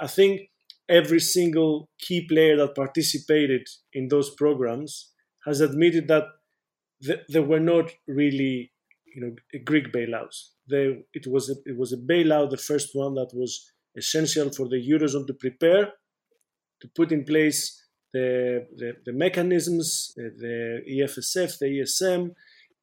[0.00, 0.50] I think
[0.88, 5.12] every single key player that participated in those programs
[5.44, 6.24] has admitted that
[7.02, 8.72] th- there were not really,
[9.14, 10.50] you know, Greek bailouts.
[10.68, 14.68] They, it was a, it was a bailout, the first one that was essential for
[14.68, 15.92] the eurozone to prepare,
[16.80, 17.82] to put in place
[18.12, 22.34] the the, the mechanisms, the EFSF, the ESM, uh,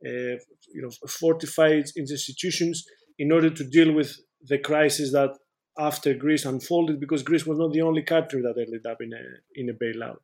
[0.03, 2.85] you know, fortified institutions
[3.19, 5.31] in order to deal with the crisis that
[5.77, 9.23] after Greece unfolded, because Greece was not the only country that ended up in a
[9.55, 10.23] in a bailout.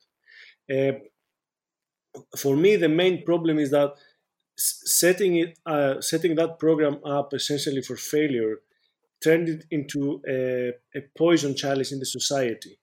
[0.70, 1.00] Uh,
[2.38, 3.92] for me, the main problem is that
[4.58, 8.58] setting it, uh, setting that program up essentially for failure,
[9.24, 12.80] turned it into a, a poison chalice in the society.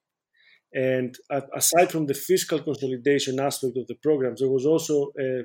[0.72, 1.16] And
[1.54, 5.42] aside from the fiscal consolidation aspect of the programs, there was also a,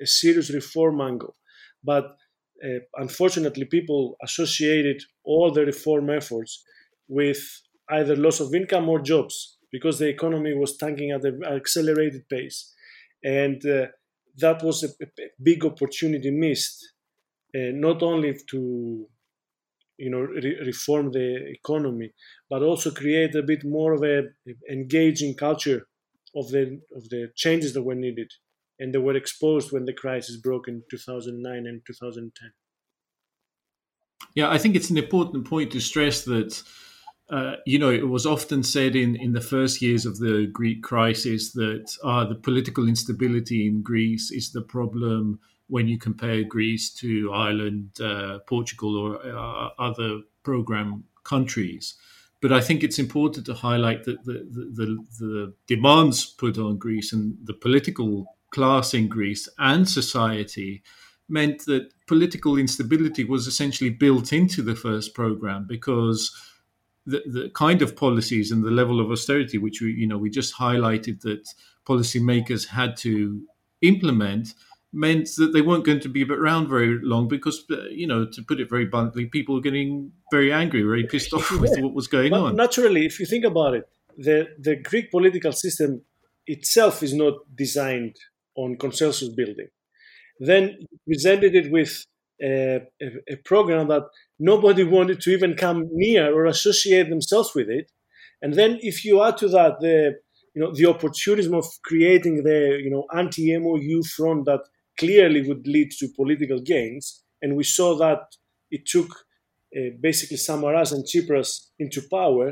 [0.00, 1.34] a serious reform angle.
[1.82, 2.16] But
[2.64, 6.64] uh, unfortunately, people associated all the reform efforts
[7.08, 7.42] with
[7.90, 12.72] either loss of income or jobs because the economy was tanking at an accelerated pace.
[13.22, 13.86] And uh,
[14.38, 16.92] that was a, a, big opportunity missed,
[17.54, 19.06] uh, not only to
[19.98, 22.12] you know re- reform the economy,
[22.50, 24.24] but also create a bit more of a
[24.70, 25.86] engaging culture
[26.34, 28.30] of the of the changes that were needed
[28.78, 32.52] and they were exposed when the crisis broke in 2009 and 2010.
[34.34, 36.62] Yeah, I think it's an important point to stress that.
[37.28, 40.80] Uh, you know, it was often said in, in the first years of the Greek
[40.80, 46.94] crisis that uh, the political instability in Greece is the problem when you compare Greece
[46.94, 51.96] to Ireland, uh, Portugal, or uh, other program countries.
[52.40, 56.78] But I think it's important to highlight that the, the, the, the demands put on
[56.78, 60.82] Greece and the political class in Greece and society
[61.28, 66.18] meant that political instability was essentially built into the first program because
[67.04, 70.30] the, the kind of policies and the level of austerity which we you know we
[70.30, 71.42] just highlighted that
[71.84, 73.42] policymakers had to
[73.82, 74.54] implement
[74.92, 78.40] meant that they weren't going to be around very long because uh, you know to
[78.42, 82.08] put it very bluntly people were getting very angry very pissed off with what was
[82.16, 82.56] going but on.
[82.56, 83.84] naturally if you think about it
[84.16, 86.00] the the greek political system
[86.46, 88.16] itself is not designed
[88.56, 89.68] on consensus building.
[90.38, 92.04] Then presented it with
[92.42, 94.02] a, a, a program that
[94.38, 97.90] nobody wanted to even come near or associate themselves with it.
[98.42, 100.16] And then if you add to that the
[100.54, 104.60] you know the opportunism of creating the you know anti-MOU front that
[104.98, 108.20] clearly would lead to political gains, and we saw that
[108.70, 109.10] it took
[109.76, 112.48] uh, basically Samaras and Tsipras into power.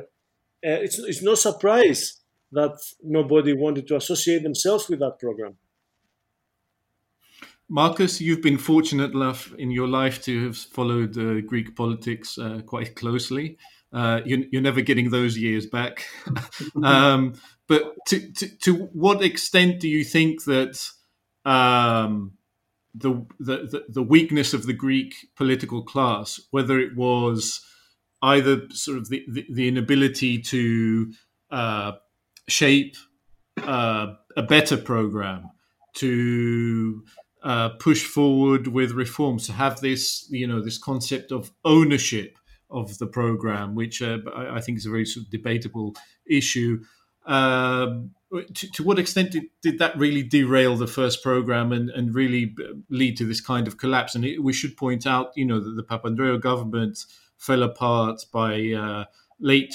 [0.67, 2.21] Uh, it's, it's no surprise
[2.53, 5.57] that nobody wanted to associate themselves with that program.
[7.69, 12.61] Marcus, you've been fortunate enough in your life to have followed uh, Greek politics uh,
[12.67, 13.57] quite closely.
[13.93, 16.05] Uh, you're, you're, never getting those years back.
[16.83, 17.35] um,
[17.69, 20.85] but to, to, to, what extent do you think that
[21.45, 22.33] um,
[22.95, 27.65] the, the, the weakness of the Greek political class, whether it was
[28.23, 31.12] either sort of the, the, the inability to
[31.51, 31.93] uh,
[32.49, 32.97] shape
[33.62, 35.51] uh, a better program,
[35.95, 37.05] to
[37.45, 42.38] uh, push forward with reforms, to have this, you know, this concept of ownership
[42.70, 45.95] of the program, which uh, I, think is a very sort of debatable
[46.26, 46.82] issue.
[47.26, 48.12] Um,
[48.55, 52.57] to, to, what extent did, did that really derail the first program and, and really
[52.88, 54.14] lead to this kind of collapse?
[54.14, 57.05] And it, we should point out, you know, that the Papandreou government
[57.36, 59.05] fell apart by uh,
[59.38, 59.70] late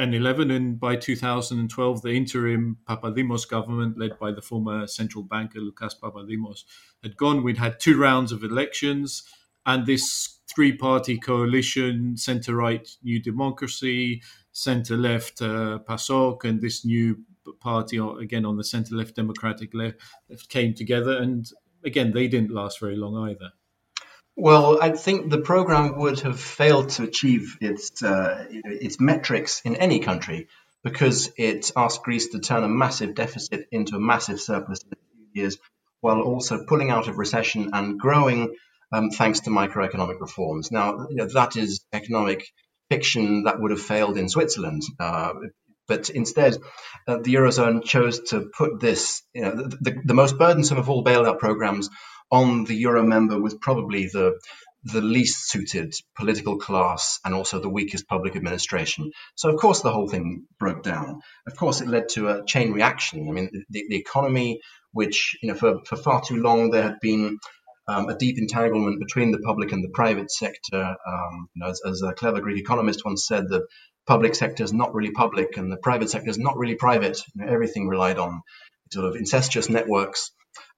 [0.00, 5.94] 2011, and by 2012, the interim Papademos government, led by the former central banker Lucas
[5.94, 6.64] Papademos,
[7.02, 7.42] had gone.
[7.42, 9.24] We'd had two rounds of elections,
[9.66, 14.22] and this three-party coalition, centre-right New Democracy,
[14.52, 17.18] centre-left uh, PASOK, and this new
[17.60, 21.50] party again on the centre-left Democratic left came together, and
[21.84, 23.50] again they didn't last very long either.
[24.36, 29.76] Well, I think the program would have failed to achieve its uh, its metrics in
[29.76, 30.48] any country
[30.82, 34.96] because it asked Greece to turn a massive deficit into a massive surplus in a
[34.96, 35.58] few years,
[36.00, 38.54] while also pulling out of recession and growing
[38.92, 40.70] um, thanks to microeconomic reforms.
[40.70, 42.46] Now, you know, that is economic
[42.88, 44.82] fiction that would have failed in Switzerland.
[44.98, 45.34] Uh,
[45.86, 46.56] but instead,
[47.06, 50.88] uh, the Eurozone chose to put this, you know, the, the, the, most burdensome of
[50.88, 51.90] all bailout programs
[52.30, 54.38] on the Euro member was probably the
[54.84, 59.10] the least suited political class and also the weakest public administration.
[59.34, 61.20] So, of course, the whole thing broke down.
[61.46, 63.28] Of course, it led to a chain reaction.
[63.28, 64.60] I mean, the, the economy,
[64.92, 67.38] which, you know, for, for far too long there had been
[67.88, 70.82] um, a deep entanglement between the public and the private sector.
[70.82, 73.66] Um, you know, as, as, a clever Greek economist once said, the
[74.06, 77.18] public sector is not really public and the private sector is not really private.
[77.34, 78.40] You know, everything relied on
[78.92, 80.30] sort of incestuous networks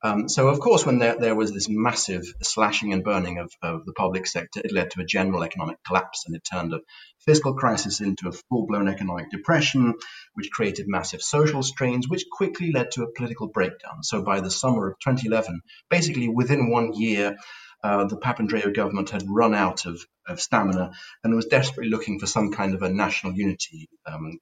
[0.05, 3.87] um, so, of course, when there, there, was this massive slashing and burning of, of,
[3.87, 6.81] the public sector, it led to a general economic collapse and it turned a
[7.21, 9.95] fiscal crisis into a full blown economic depression,
[10.35, 14.03] which created massive social strains, which quickly led to a political breakdown.
[14.03, 17.37] So, by the summer of 2011, basically within one year,
[17.85, 20.93] uh, the Papandreou government had run out of, of, stamina
[21.23, 23.89] and was desperately looking for some kind of a national unity.
[24.07, 24.39] Um,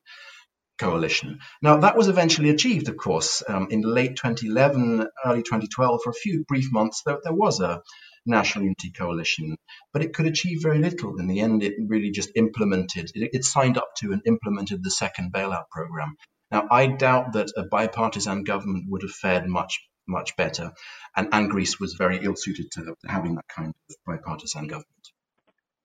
[0.81, 1.39] coalition.
[1.61, 6.01] Now, that was eventually achieved, of course, um, in late 2011, early 2012.
[6.03, 7.83] For a few brief months, there, there, was a
[8.24, 9.57] national unity coalition,
[9.93, 11.20] but it could achieve very little.
[11.20, 14.91] In the end, it really just implemented, it, it signed up to and implemented the
[14.91, 16.16] second bailout program.
[16.51, 19.78] Now, I doubt that a bipartisan government would have fared much,
[20.09, 20.72] much better,
[21.14, 24.87] and, and Greece was very ill suited to having that kind of bipartisan government.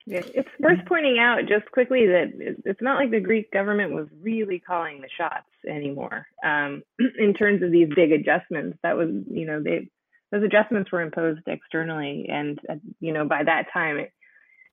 [0.08, 4.60] It's worth pointing out just quickly that it's not like the Greek government was really
[4.60, 6.84] calling the shots anymore um,
[7.20, 8.78] in terms of these big adjustments.
[8.84, 9.90] That was, you know, they
[10.32, 14.12] those adjustments were imposed externally, and uh, you know, by that time, it,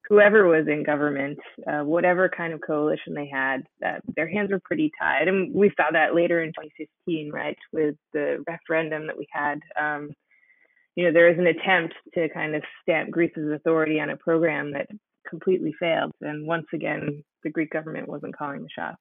[0.09, 4.61] whoever was in government, uh, whatever kind of coalition they had, uh, their hands were
[4.61, 9.27] pretty tied, and we saw that later in 2015, right, with the referendum that we
[9.31, 9.61] had.
[9.81, 10.11] Um,
[10.95, 14.73] you know, there was an attempt to kind of stamp Greece's authority on a program
[14.73, 14.89] that
[15.29, 16.13] completely failed.
[16.21, 18.99] And once again, the Greek government wasn't calling the shots.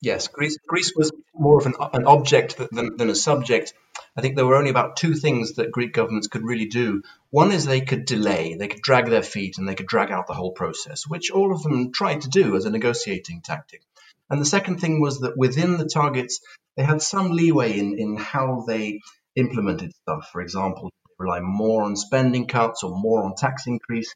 [0.00, 3.72] Yes, Greece, Greece was more of an, an object than, than a subject.
[4.16, 7.02] I think there were only about two things that Greek governments could really do.
[7.30, 10.26] One is they could delay, they could drag their feet, and they could drag out
[10.26, 13.80] the whole process, which all of them tried to do as a negotiating tactic.
[14.28, 16.40] And the second thing was that within the targets,
[16.76, 19.00] they had some leeway in, in how they
[19.36, 20.28] implemented stuff.
[20.32, 24.14] For example, rely more on spending cuts or more on tax increases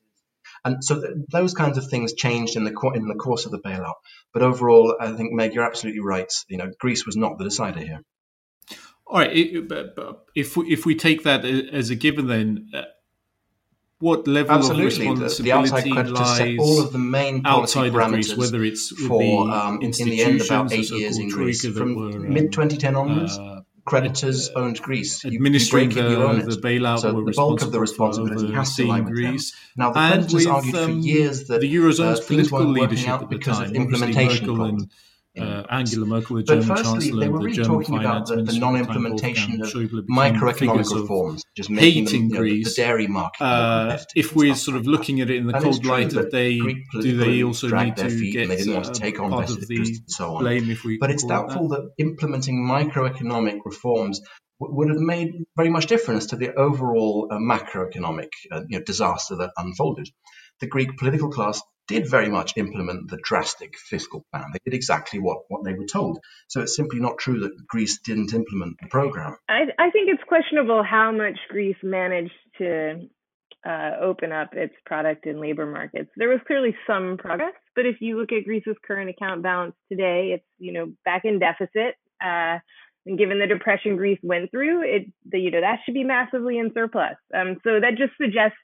[0.65, 3.53] and so th- those kinds of things changed in the co- in the course of
[3.53, 3.95] the bailout.
[4.33, 6.33] But overall, I think Meg, you're absolutely right.
[6.49, 8.03] You know, Greece was not the decider here.
[9.07, 9.31] All right.
[10.35, 12.83] If we, if we take that as a given, then uh,
[14.01, 15.09] what level Absolutely.
[15.09, 19.51] of responsibility the, the set all of the main outside of Greece, whether it's for
[19.51, 23.37] um, in, in, the end about eight years in Greece from mid 2010 onwards.
[23.37, 23.58] Uh,
[23.89, 25.25] creditors owned Greece.
[25.25, 29.01] Administering you, you the, the, bailout, so the bulk of the responsibility has to lie
[29.01, 29.53] with Greece.
[29.53, 29.61] Them.
[29.77, 33.21] Now, the creditors with, argued um, for years that the eurozone's uh, political leadership at
[33.21, 34.61] the because time, of implementation.
[34.61, 34.91] And,
[35.41, 38.27] uh, Angela Merkel, the but German firstly, Chancellor, they were the really German talking about
[38.27, 42.77] the, the non-implementation of microeconomic reforms, just making them, you know, Greece.
[42.77, 43.43] the dairy market.
[43.43, 47.17] Uh, if we're sort of looking at it in the cold light of day, do
[47.17, 50.11] they also need to get they didn't want to take on part of the and
[50.11, 50.43] so on.
[50.43, 50.71] blame?
[50.71, 51.83] If we, but it's doubtful that.
[51.83, 54.21] that implementing microeconomic reforms
[54.61, 59.37] would have made very much difference to the overall uh, macroeconomic uh, you know, disaster
[59.37, 60.09] that unfolded.
[60.61, 64.53] The Greek political class did very much implement the drastic fiscal plan.
[64.53, 66.21] They did exactly what, what they were told.
[66.49, 69.37] So it's simply not true that Greece didn't implement the program.
[69.49, 73.09] I, I think it's questionable how much Greece managed to
[73.67, 76.11] uh, open up its product and labor markets.
[76.17, 80.33] There was clearly some progress, but if you look at Greece's current account balance today,
[80.35, 81.97] it's you know back in deficit.
[82.23, 82.59] Uh,
[83.07, 86.59] and given the depression Greece went through, it the, you know that should be massively
[86.59, 87.17] in surplus.
[87.35, 88.59] Um, so that just suggests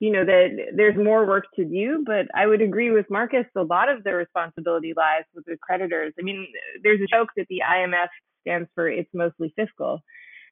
[0.00, 3.62] you know that there's more work to do but i would agree with marcus a
[3.62, 6.12] lot of the responsibility lies with the creditors.
[6.18, 6.46] I mean
[6.82, 8.08] there's a joke that the imf
[8.42, 10.00] stands for it's mostly fiscal.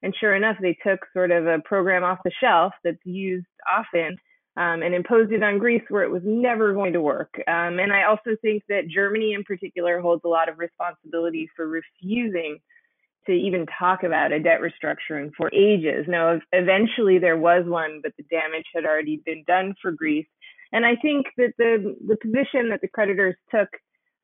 [0.02, 4.16] And sure enough they took sort of a program off the shelf that's used often
[4.56, 7.34] um, and imposed it on greece where it was never going to work.
[7.46, 11.66] Um, and i also think that germany in particular holds a lot of responsibility for
[11.68, 12.58] refusing
[13.26, 16.06] to even talk about a debt restructuring for ages.
[16.08, 20.26] Now, eventually there was one, but the damage had already been done for Greece.
[20.72, 23.68] And I think that the the position that the creditors took,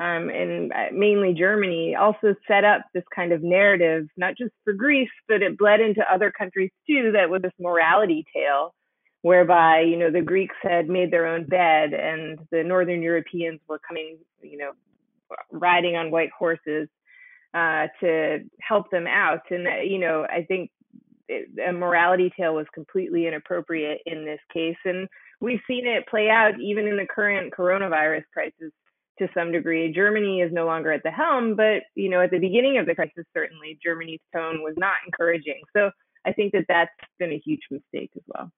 [0.01, 4.72] um, and uh, mainly Germany, also set up this kind of narrative, not just for
[4.72, 7.12] Greece, but it bled into other countries too.
[7.12, 8.74] That was this morality tale,
[9.20, 13.80] whereby you know the Greeks had made their own bed, and the Northern Europeans were
[13.86, 14.70] coming, you know,
[15.53, 16.88] riding on white horses
[17.55, 19.42] uh, to help them out.
[19.51, 20.70] And, uh, you know, I think
[21.30, 24.76] a morality tale was completely inappropriate in this case.
[24.84, 25.09] And
[25.40, 28.72] we've seen it play out even in the current coronavirus crisis
[29.18, 29.92] to some degree.
[29.92, 32.94] Germany is no longer at the helm, but, you know, at the beginning of the
[32.94, 35.61] crisis, certainly Germany's tone was not encouraging.
[35.76, 35.90] So
[36.24, 38.51] I think that that's been a huge mistake as well.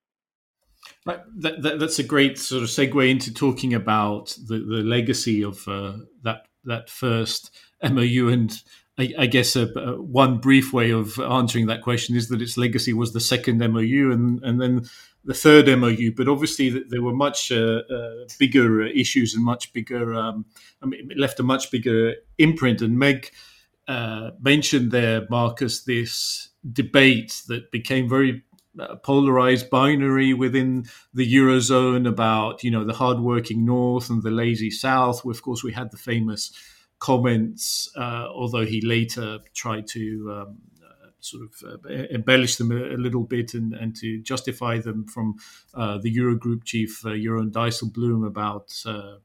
[1.07, 1.25] That,
[1.63, 5.99] that, that's a great sort of segue into talking about the, the legacy of uh,
[6.23, 8.63] that that first MOU and
[8.99, 12.59] I, I guess a, a, one brief way of answering that question is that its
[12.59, 14.87] legacy was the second MOU and, and then
[15.25, 16.13] the third MOU.
[16.15, 20.15] But obviously, there were much uh, uh, bigger issues and much bigger.
[20.15, 20.45] Um,
[20.83, 22.83] I mean, it left a much bigger imprint.
[22.83, 23.31] And Meg
[23.89, 28.43] uh, mentioned there, Marcus, this debate that became very
[28.79, 34.71] uh, polarized binary within the eurozone about you know the hardworking north and the lazy
[34.71, 35.25] south.
[35.25, 36.53] Of course, we had the famous
[37.01, 42.95] comments, uh, although he later tried to um, uh, sort of uh, embellish them a,
[42.95, 45.35] a, little bit and, and to justify them from
[45.75, 49.17] uh, the Eurogroup chief, uh, Jeroen Dijsselbloem, about uh,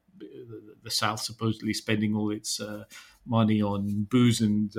[0.84, 2.61] the South supposedly spending all its
[3.26, 4.73] money on booze and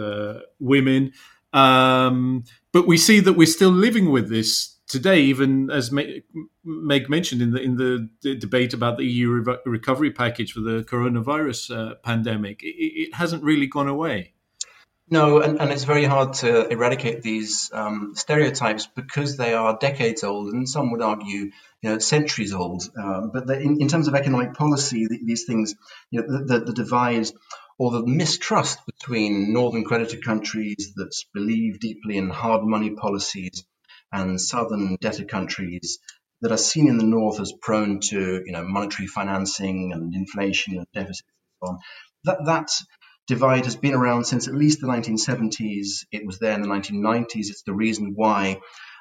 [0.59, 1.13] women.
[1.53, 7.43] Um, but we see that we're still living with this today, even as Meg mentioned
[7.43, 11.95] in the in the debate about the EU re- recovery package for the coronavirus uh,
[11.97, 14.33] pandemic, it, it, hasn't really gone away.
[15.09, 20.25] No, and, and it's very hard to eradicate these um, stereotypes because they are decades
[20.25, 22.83] old, and some would argue, you know, centuries old.
[23.01, 25.77] Uh, but in, in, terms of economic policy, the, these things,
[26.11, 27.29] you know, the, the, the divide
[27.79, 33.65] or the mistrust between northern creditor countries that believe deeply in hard money policies
[34.17, 35.99] and southern debtor countries
[36.41, 40.77] that are seen in the north as prone to you know monetary financing and inflation
[40.77, 41.23] and deficits
[41.63, 41.79] and so on.
[42.25, 42.69] That that
[43.27, 46.05] divide has been around since at least the 1970s.
[46.13, 47.51] It was there in the 1990s.
[47.51, 48.61] It's the reason why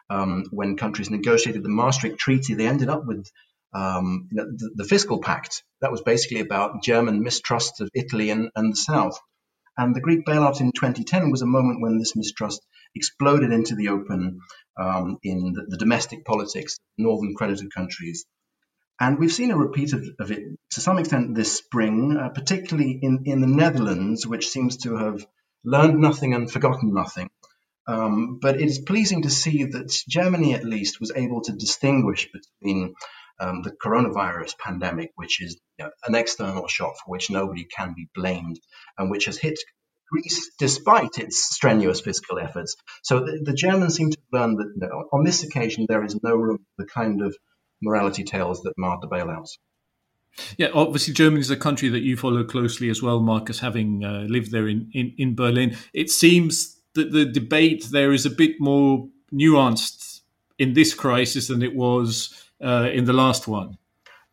[0.09, 3.27] um, when countries negotiated the Maastricht Treaty, they ended up with
[3.73, 5.63] um, the, the, fiscal pact.
[5.81, 9.19] That was basically about German mistrust of Italy and, and the South.
[9.77, 12.61] And the Greek bailout in 2010 was a moment when this mistrust
[12.95, 14.39] exploded into the open
[14.77, 18.25] um, in the, the, domestic politics, of northern creditor countries.
[18.99, 22.99] And we've seen a repeat of, of it to some extent this spring, uh, particularly
[23.01, 25.25] in, in the Netherlands, which seems to have
[25.63, 27.29] learned nothing and forgotten nothing.
[27.87, 32.29] Um, but it is pleasing to see that Germany, at least, was able to distinguish
[32.31, 32.95] between
[33.39, 37.93] um, the coronavirus pandemic, which is you know, an external shock for which nobody can
[37.95, 38.59] be blamed
[38.97, 39.59] and which has hit
[40.11, 42.75] Greece despite its strenuous fiscal efforts.
[43.03, 46.57] So the, the Germans seem to learned that on this occasion there is no room
[46.57, 47.35] for the kind of
[47.81, 49.57] morality tales that marred the bailouts.
[50.57, 54.25] Yeah, obviously Germany is a country that you follow closely as well, Marcus, having uh,
[54.27, 55.77] lived there in, in, in Berlin.
[55.93, 60.21] It seems that the debate there is a bit more nuanced
[60.57, 63.77] in this crisis than it was uh, in the last one.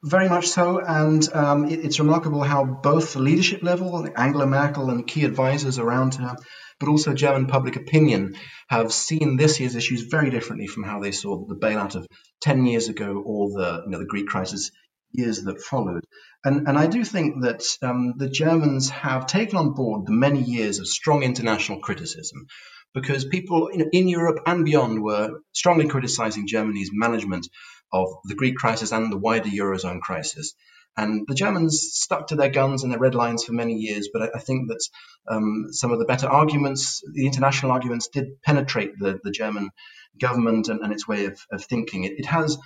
[0.04, 4.90] Very much so, and um, it, it's remarkable how both the leadership level, Angela Merkel
[4.90, 6.36] and key advisors around her,
[6.80, 8.34] but also German public opinion,
[8.68, 12.08] have seen this year's issues very differently from how they saw the bailout of
[12.40, 14.72] 10 years ago or the, you know, the Greek crisis
[15.12, 16.04] years that followed.
[16.44, 20.42] And, and I do think that um, the Germans have taken on board the many
[20.42, 22.46] years of strong international criticism
[22.92, 27.48] because people know, in Europe and beyond were strongly criticizing Germany's management
[27.92, 30.54] of the Greek crisis and the wider Eurozone crisis.
[30.96, 34.22] And the Germans stuck to their guns and their red lines for many years, but
[34.22, 34.86] I, I think that
[35.28, 39.70] um, some of the better arguments, the international arguments, did penetrate the, the German
[40.20, 42.04] government and, and its way of, of thinking.
[42.04, 42.58] It, it, has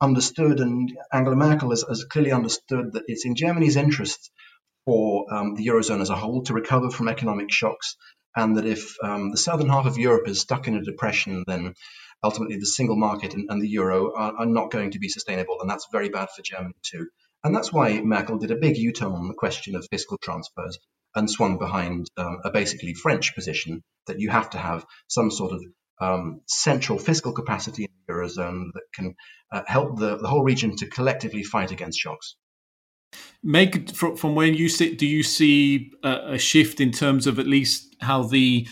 [0.00, 4.30] understood, and Angela Merkel has, has, clearly understood that it's in Germany's interest
[4.86, 7.96] for um, the Eurozone as a whole to recover from economic shocks,
[8.34, 11.74] and that if um, the southern half of Europe is stuck in a depression, then
[12.24, 15.58] ultimately the single market and, and the euro are, are, not going to be sustainable,
[15.60, 17.06] and that's very bad for Germany too.
[17.44, 20.78] And that's why Merkel did a big U-turn on the question of fiscal transfers
[21.14, 25.52] and swung behind um, a basically French position that you have to have some sort
[25.52, 25.62] of
[26.00, 29.14] um, central fiscal capacity in the eurozone that can
[29.52, 32.36] uh, help the, the whole region to collectively fight against shocks.
[33.42, 37.38] Meg, from, from where you sit, do you see a, a shift in terms of
[37.38, 38.66] at least how the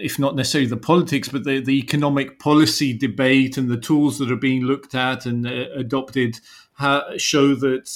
[0.00, 4.30] if not necessarily the politics, but the, the economic policy debate and the tools that
[4.30, 6.38] are being looked at and uh, adopted
[6.72, 7.90] ha- show that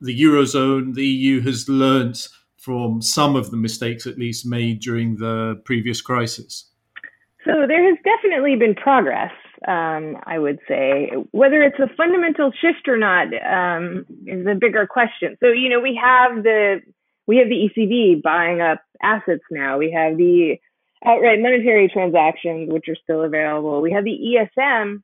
[0.00, 2.28] the Eurozone, the EU has learnt
[2.58, 6.66] from some of the mistakes at least made during the previous crisis.
[7.44, 9.32] So there has definitely been progress,
[9.68, 11.10] um, I would say.
[11.32, 15.36] Whether it's a fundamental shift or not um, is a bigger question.
[15.40, 16.80] So, you know, we have the
[17.26, 19.78] we have the ECB buying up assets now.
[19.78, 20.56] We have the
[21.04, 23.82] outright monetary transactions, which are still available.
[23.82, 24.18] We have the
[24.58, 25.02] ESM,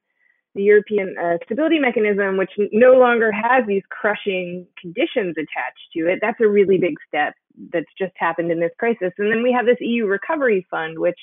[0.55, 6.19] the European uh, Stability Mechanism, which no longer has these crushing conditions attached to it.
[6.21, 7.35] That's a really big step
[7.73, 9.13] that's just happened in this crisis.
[9.19, 11.19] And then we have this EU Recovery Fund, which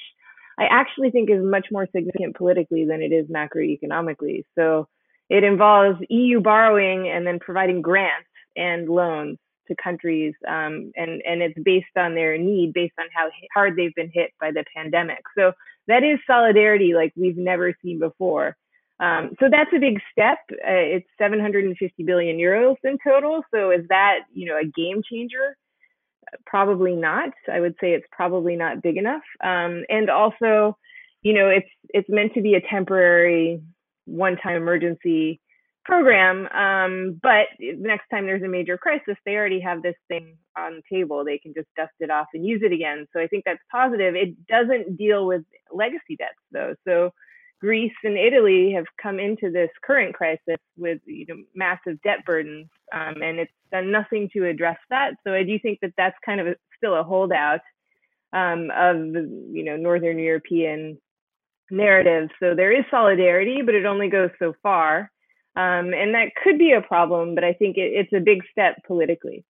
[0.59, 4.43] I actually think is much more significant politically than it is macroeconomically.
[4.55, 4.87] So
[5.29, 9.37] it involves EU borrowing and then providing grants and loans
[9.67, 13.95] to countries, um, and and it's based on their need, based on how hard they've
[13.95, 15.23] been hit by the pandemic.
[15.37, 15.53] So
[15.87, 18.55] that is solidarity like we've never seen before.
[18.99, 20.39] Um, so that's a big step.
[20.51, 23.43] Uh, it's 750 billion euros in total.
[23.53, 25.55] So is that you know a game changer?
[26.45, 27.29] Probably not.
[27.51, 29.23] I would say it's probably not big enough.
[29.41, 30.77] Um, and also,
[31.21, 33.61] you know, it's it's meant to be a temporary,
[34.05, 35.39] one-time emergency
[35.87, 36.47] program.
[36.47, 40.95] Um, but next time there's a major crisis, they already have this thing on the
[40.95, 41.23] table.
[41.23, 43.07] They can just dust it off and use it again.
[43.13, 44.15] So I think that's positive.
[44.15, 46.75] It doesn't deal with legacy debts though.
[46.85, 47.11] So
[47.59, 52.67] Greece and Italy have come into this current crisis with you know massive debt burdens,
[52.93, 55.13] um, and it's done nothing to address that.
[55.25, 57.61] So I do think that that's kind of a, still a holdout
[58.33, 60.99] um, of you know Northern European
[61.71, 62.29] narrative.
[62.39, 65.11] So there is solidarity, but it only goes so far.
[65.57, 68.83] Um, and that could be a problem, but I think it, it's a big step
[68.85, 69.43] politically.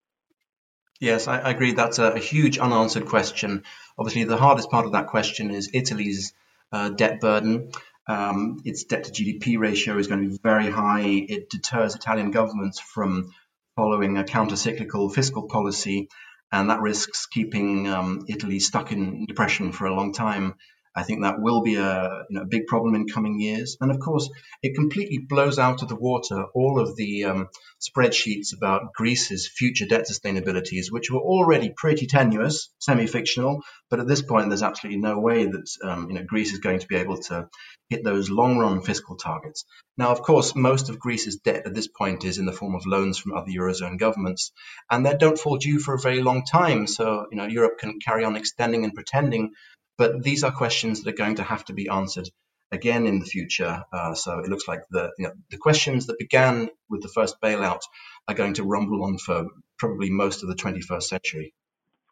[1.02, 1.74] Yes, I, I agree.
[1.74, 3.64] That's a, a, huge unanswered question.
[4.00, 6.32] Obviously, the hardest part of that question is Italy's
[6.72, 7.72] uh, debt burden.
[8.08, 11.02] Um, its debt to GDP ratio is going to be very high.
[11.02, 13.34] It deters Italian governments from
[13.76, 16.08] following a counter-cyclical fiscal policy,
[16.54, 20.56] and that risks keeping um, Italy stuck in depression for a long time.
[20.98, 23.78] I think that will be a, you know, a big problem in coming years.
[23.80, 24.28] And of course,
[24.64, 29.86] it completely blows out of the water all of the um, spreadsheets about Greece's future
[29.86, 33.62] debt sustainabilities, which were already pretty tenuous, semi-fictional.
[33.92, 36.80] But at this point, there's absolutely no way that um, you know Greece is going
[36.80, 37.48] to be able to
[37.90, 39.66] hit those long-run fiscal targets.
[39.98, 42.86] Now, of course, most of Greece's debt at this point is in the form of
[42.88, 44.52] loans from other eurozone governments,
[44.90, 46.88] and they don't fall due for a very long time.
[46.88, 49.52] So you know Europe can carry on extending and pretending
[49.98, 52.30] but these are questions that are going to have to be answered
[52.72, 53.84] again in the future.
[53.92, 57.40] Uh, so it looks like the you know, the questions that began with the first
[57.42, 57.82] bailout
[58.28, 61.54] are going to rumble on for probably most of the 21st century.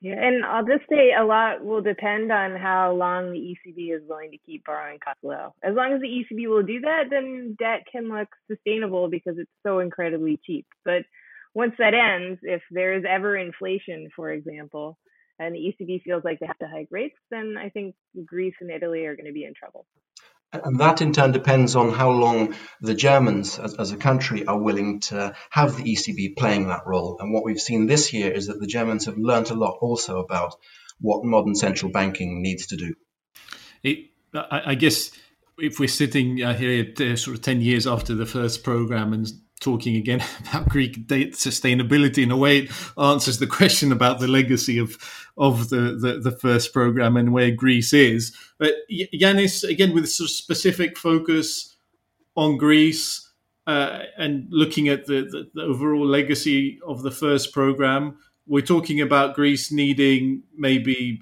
[0.02, 4.04] Yeah, and I'll just say a lot will depend on how long the ECB is
[4.08, 5.54] willing to keep borrowing costs low.
[5.64, 9.50] As long as the ECB will do that, then debt can look sustainable because it's
[9.66, 10.68] so incredibly cheap.
[10.84, 11.04] But
[11.56, 15.00] once that ends, if there is ever inflation, for example,
[15.40, 18.72] and the ECB feels like they have to hike rates, then I think Greece and
[18.72, 19.86] Italy are going to be in trouble.
[20.54, 24.58] And that in turn depends on how long the Germans as, as, a country are
[24.58, 27.18] willing to have the ECB playing that role.
[27.20, 30.20] And what we've seen this year is that the Germans have learnt a lot also
[30.20, 30.56] about
[31.00, 32.94] what modern central banking needs to do.
[33.84, 35.12] it, I, I, guess
[35.58, 39.28] if we're sitting uh, here uh, sort of 10 years after the first program and
[39.66, 44.78] talking again about Greek sustainability in a way it answers the question about the legacy
[44.78, 44.98] of
[45.38, 48.34] of the, the, the first program and where Greece is.
[48.58, 51.76] But Yiannis, again, with sort of specific focus
[52.38, 53.30] on Greece
[53.68, 59.02] uh, and looking at the, the, the overall legacy of the first program, we're talking
[59.02, 61.22] about Greece needing maybe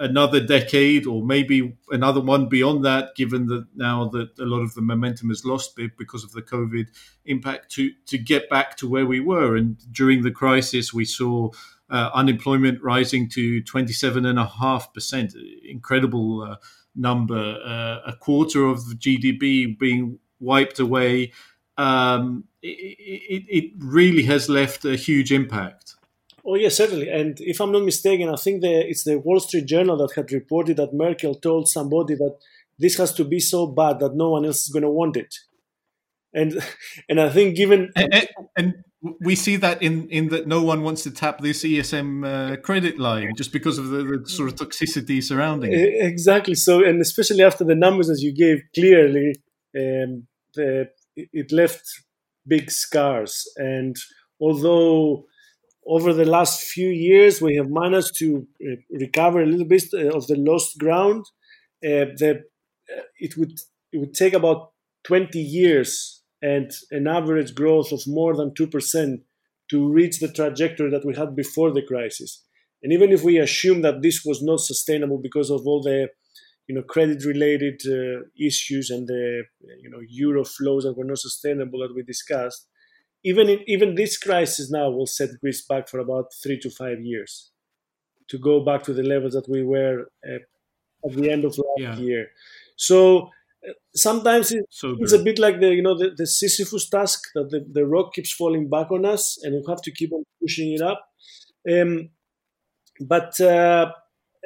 [0.00, 4.74] another decade or maybe another one beyond that, given that now that a lot of
[4.74, 6.86] the momentum is lost because of the COVID
[7.24, 9.56] impact, to, to get back to where we were.
[9.56, 11.50] And during the crisis, we saw
[11.90, 15.34] uh, unemployment rising to 27.5%,
[15.68, 16.56] incredible uh,
[16.94, 21.32] number, uh, a quarter of the GDP being wiped away.
[21.78, 25.96] Um, it, it, it really has left a huge impact.
[26.44, 27.08] Oh yes, certainly.
[27.08, 30.32] And if I'm not mistaken, I think the, it's the Wall Street Journal that had
[30.32, 32.36] reported that Merkel told somebody that
[32.78, 35.36] this has to be so bad that no one else is going to want it.
[36.34, 36.60] And
[37.08, 38.74] and I think given and, and, and
[39.20, 42.98] we see that in in that no one wants to tap this ESM uh, credit
[42.98, 45.94] line just because of the, the, sort of toxicity surrounding it.
[46.00, 46.54] Exactly.
[46.54, 49.34] So and especially after the numbers as you gave clearly,
[49.76, 51.82] um, the, it left
[52.46, 53.50] big scars.
[53.56, 53.96] And
[54.40, 55.26] although
[55.86, 60.16] over the last few years, we have managed to uh, recover a little bit uh,
[60.16, 61.24] of the lost ground.
[61.84, 62.42] Uh, the,
[63.18, 63.52] it would
[63.92, 64.72] it would take about
[65.04, 69.20] 20 years and an average growth of more than 2%
[69.70, 72.44] to reach the trajectory that we had before the crisis.
[72.82, 76.08] And even if we assume that this was not sustainable because of all the
[76.68, 79.42] you know credit related uh, issues and the
[79.82, 82.68] you know euro flows that were not sustainable that we discussed
[83.24, 87.00] even in, even this crisis now will set Greece back for about three to five
[87.00, 87.50] years
[88.28, 90.38] to go back to the levels that we were uh,
[91.06, 91.96] at the end of last yeah.
[91.96, 92.26] year.
[92.76, 93.28] So
[93.68, 97.20] uh, sometimes it, so it's a bit like the you know the, the Sisyphus task
[97.34, 100.24] that the, the rock keeps falling back on us, and we have to keep on
[100.40, 101.08] pushing it up.
[101.70, 102.10] Um,
[103.00, 103.92] but uh,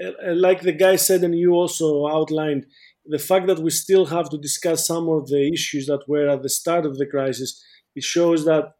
[0.02, 2.66] uh, like the guy said, and you also outlined,
[3.06, 6.42] the fact that we still have to discuss some of the issues that were at
[6.42, 7.62] the start of the crisis
[7.96, 8.74] it shows that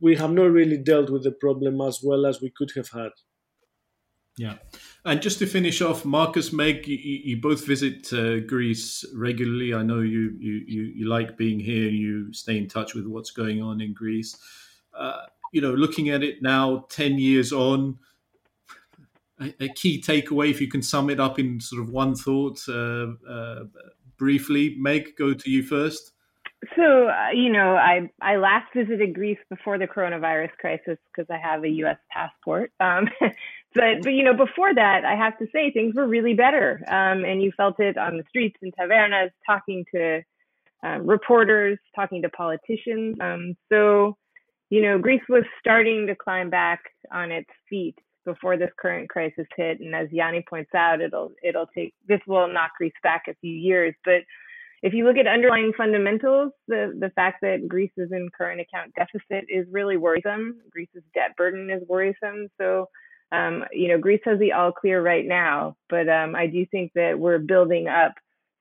[0.00, 3.12] we have not really dealt with the problem as well as we could have had.
[4.36, 4.54] Yeah.
[5.04, 9.74] And just to finish off, Marcus, Meg, you, you both visit uh, Greece regularly.
[9.74, 11.88] I know you, you, you, you, like being here.
[11.88, 14.36] You stay in touch with what's going on in Greece.
[14.96, 17.98] Uh, you know, looking at it now, 10 years on,
[19.38, 23.08] a, key takeaway, if you can sum it up in sort of one thought uh,
[23.28, 23.64] uh
[24.16, 24.76] briefly.
[24.78, 26.12] Meg, go to you first.
[26.76, 31.38] So, uh, you know, I I last visited Greece before the coronavirus crisis because I
[31.38, 31.96] have a U.S.
[32.10, 32.70] passport.
[32.78, 33.08] Um,
[33.74, 37.24] but but you know, before that, I have to say things were really better, um,
[37.24, 40.20] and you felt it on the streets and tavernas, talking to
[40.82, 43.16] um, reporters, talking to politicians.
[43.20, 44.18] Um, so,
[44.68, 46.80] you know, Greece was starting to climb back
[47.10, 47.96] on its feet
[48.26, 52.52] before this current crisis hit, and as Yanni points out, it'll it'll take this will
[52.52, 54.22] knock Greece back a few years, but
[54.82, 58.94] if you look at underlying fundamentals, the, the fact that Greece is in current account
[58.94, 60.60] deficit is really worrisome.
[60.70, 62.48] Greece's debt burden is worrisome.
[62.58, 62.88] So,
[63.30, 66.92] um, you know, Greece has the all clear right now, but um, I do think
[66.94, 68.14] that we're building up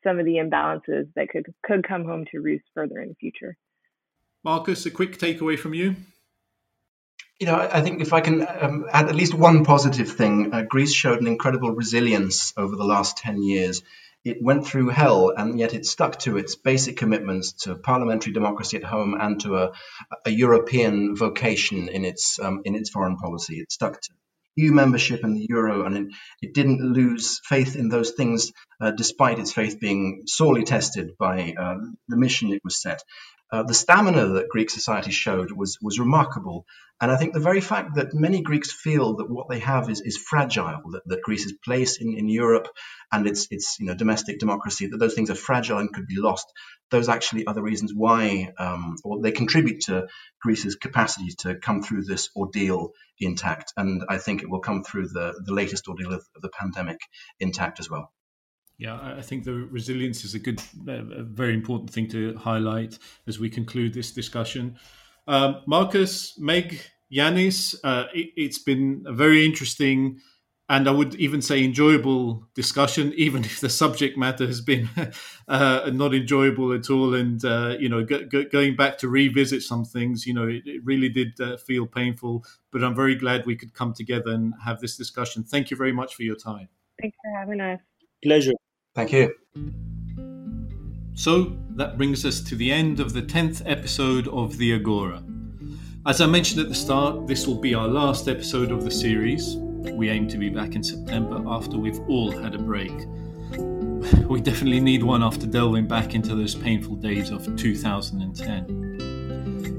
[0.03, 3.57] some of the imbalances that could could come home to roost further in the future.
[4.43, 5.95] Marcus, a quick takeaway from you.
[7.39, 10.63] You know, I think if I can um, add at least one positive thing, uh,
[10.63, 13.81] Greece showed an incredible resilience over the last 10 years.
[14.25, 18.77] It went through hell, and yet it stuck to its basic commitments to parliamentary democracy
[18.77, 19.71] at home and to a,
[20.25, 23.59] a European vocation in its um, in its foreign policy.
[23.59, 24.09] It stuck to
[24.57, 26.07] EU membership and the euro, and it,
[26.41, 28.51] it didn't lose faith in those things,
[28.81, 31.77] uh, despite its faith being sorely tested by uh,
[32.09, 33.01] the mission it was set.
[33.51, 36.65] Uh, the stamina that Greek society showed was was remarkable,
[37.01, 40.01] and I think the very fact that many Greeks feel that what they have is,
[40.01, 42.67] is fragile, that, that Greece's place in, in Europe
[43.11, 46.19] and its its you know domestic democracy, that those things are fragile and could be
[46.19, 46.45] lost.
[46.91, 50.07] Those actually are the reasons why, um, or they contribute to
[50.41, 55.07] Greece's capacity to come through this ordeal intact, and I think it will come through
[55.07, 56.99] the the latest ordeal of, of the pandemic
[57.39, 58.11] intact as well.
[58.79, 63.37] Yeah, I think the resilience is a good, a very important thing to highlight as
[63.37, 64.77] we conclude this discussion.
[65.27, 66.79] Um, Marcus, Meg,
[67.13, 70.21] Yiannis, uh, it, has been a very interesting
[70.69, 74.87] and I would even say enjoyable discussion, even if the subject matter has been
[75.47, 77.15] uh, not enjoyable at all.
[77.15, 80.61] And uh, you know, go, go, going back to revisit some things, you know, it,
[80.65, 82.45] it really did uh, feel painful.
[82.71, 85.43] But I'm very glad we could come together and have this discussion.
[85.43, 86.69] Thank you very much for your time.
[87.01, 87.79] Thanks for having us.
[88.23, 88.53] Pleasure.
[88.99, 89.33] Thank you.
[91.13, 95.23] So that brings us to the end of the 10th episode of The Agora.
[96.05, 99.55] As I mentioned at the start, this will be our last episode of the series.
[99.55, 102.91] We aim to be back in September after we've all had a break.
[104.27, 108.88] We definitely need one after delving back into those painful days of 2010.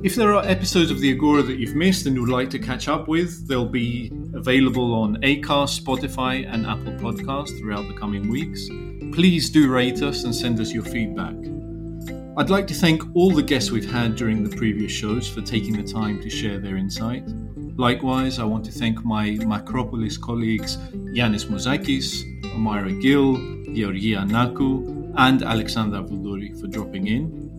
[0.03, 2.88] If there are episodes of The Agora that you've missed and would like to catch
[2.88, 8.66] up with, they'll be available on Acast, Spotify, and Apple Podcasts throughout the coming weeks.
[9.14, 11.34] Please do rate us and send us your feedback.
[12.38, 15.74] I'd like to thank all the guests we've had during the previous shows for taking
[15.74, 17.24] the time to share their insight.
[17.76, 22.24] Likewise, I want to thank my Macropolis colleagues Yiannis Mouzakis,
[22.55, 23.36] Omira Gill,
[23.74, 27.49] Georgia Naku, and Alexandra Voudouri for dropping in.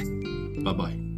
[0.62, 1.09] Bye bye.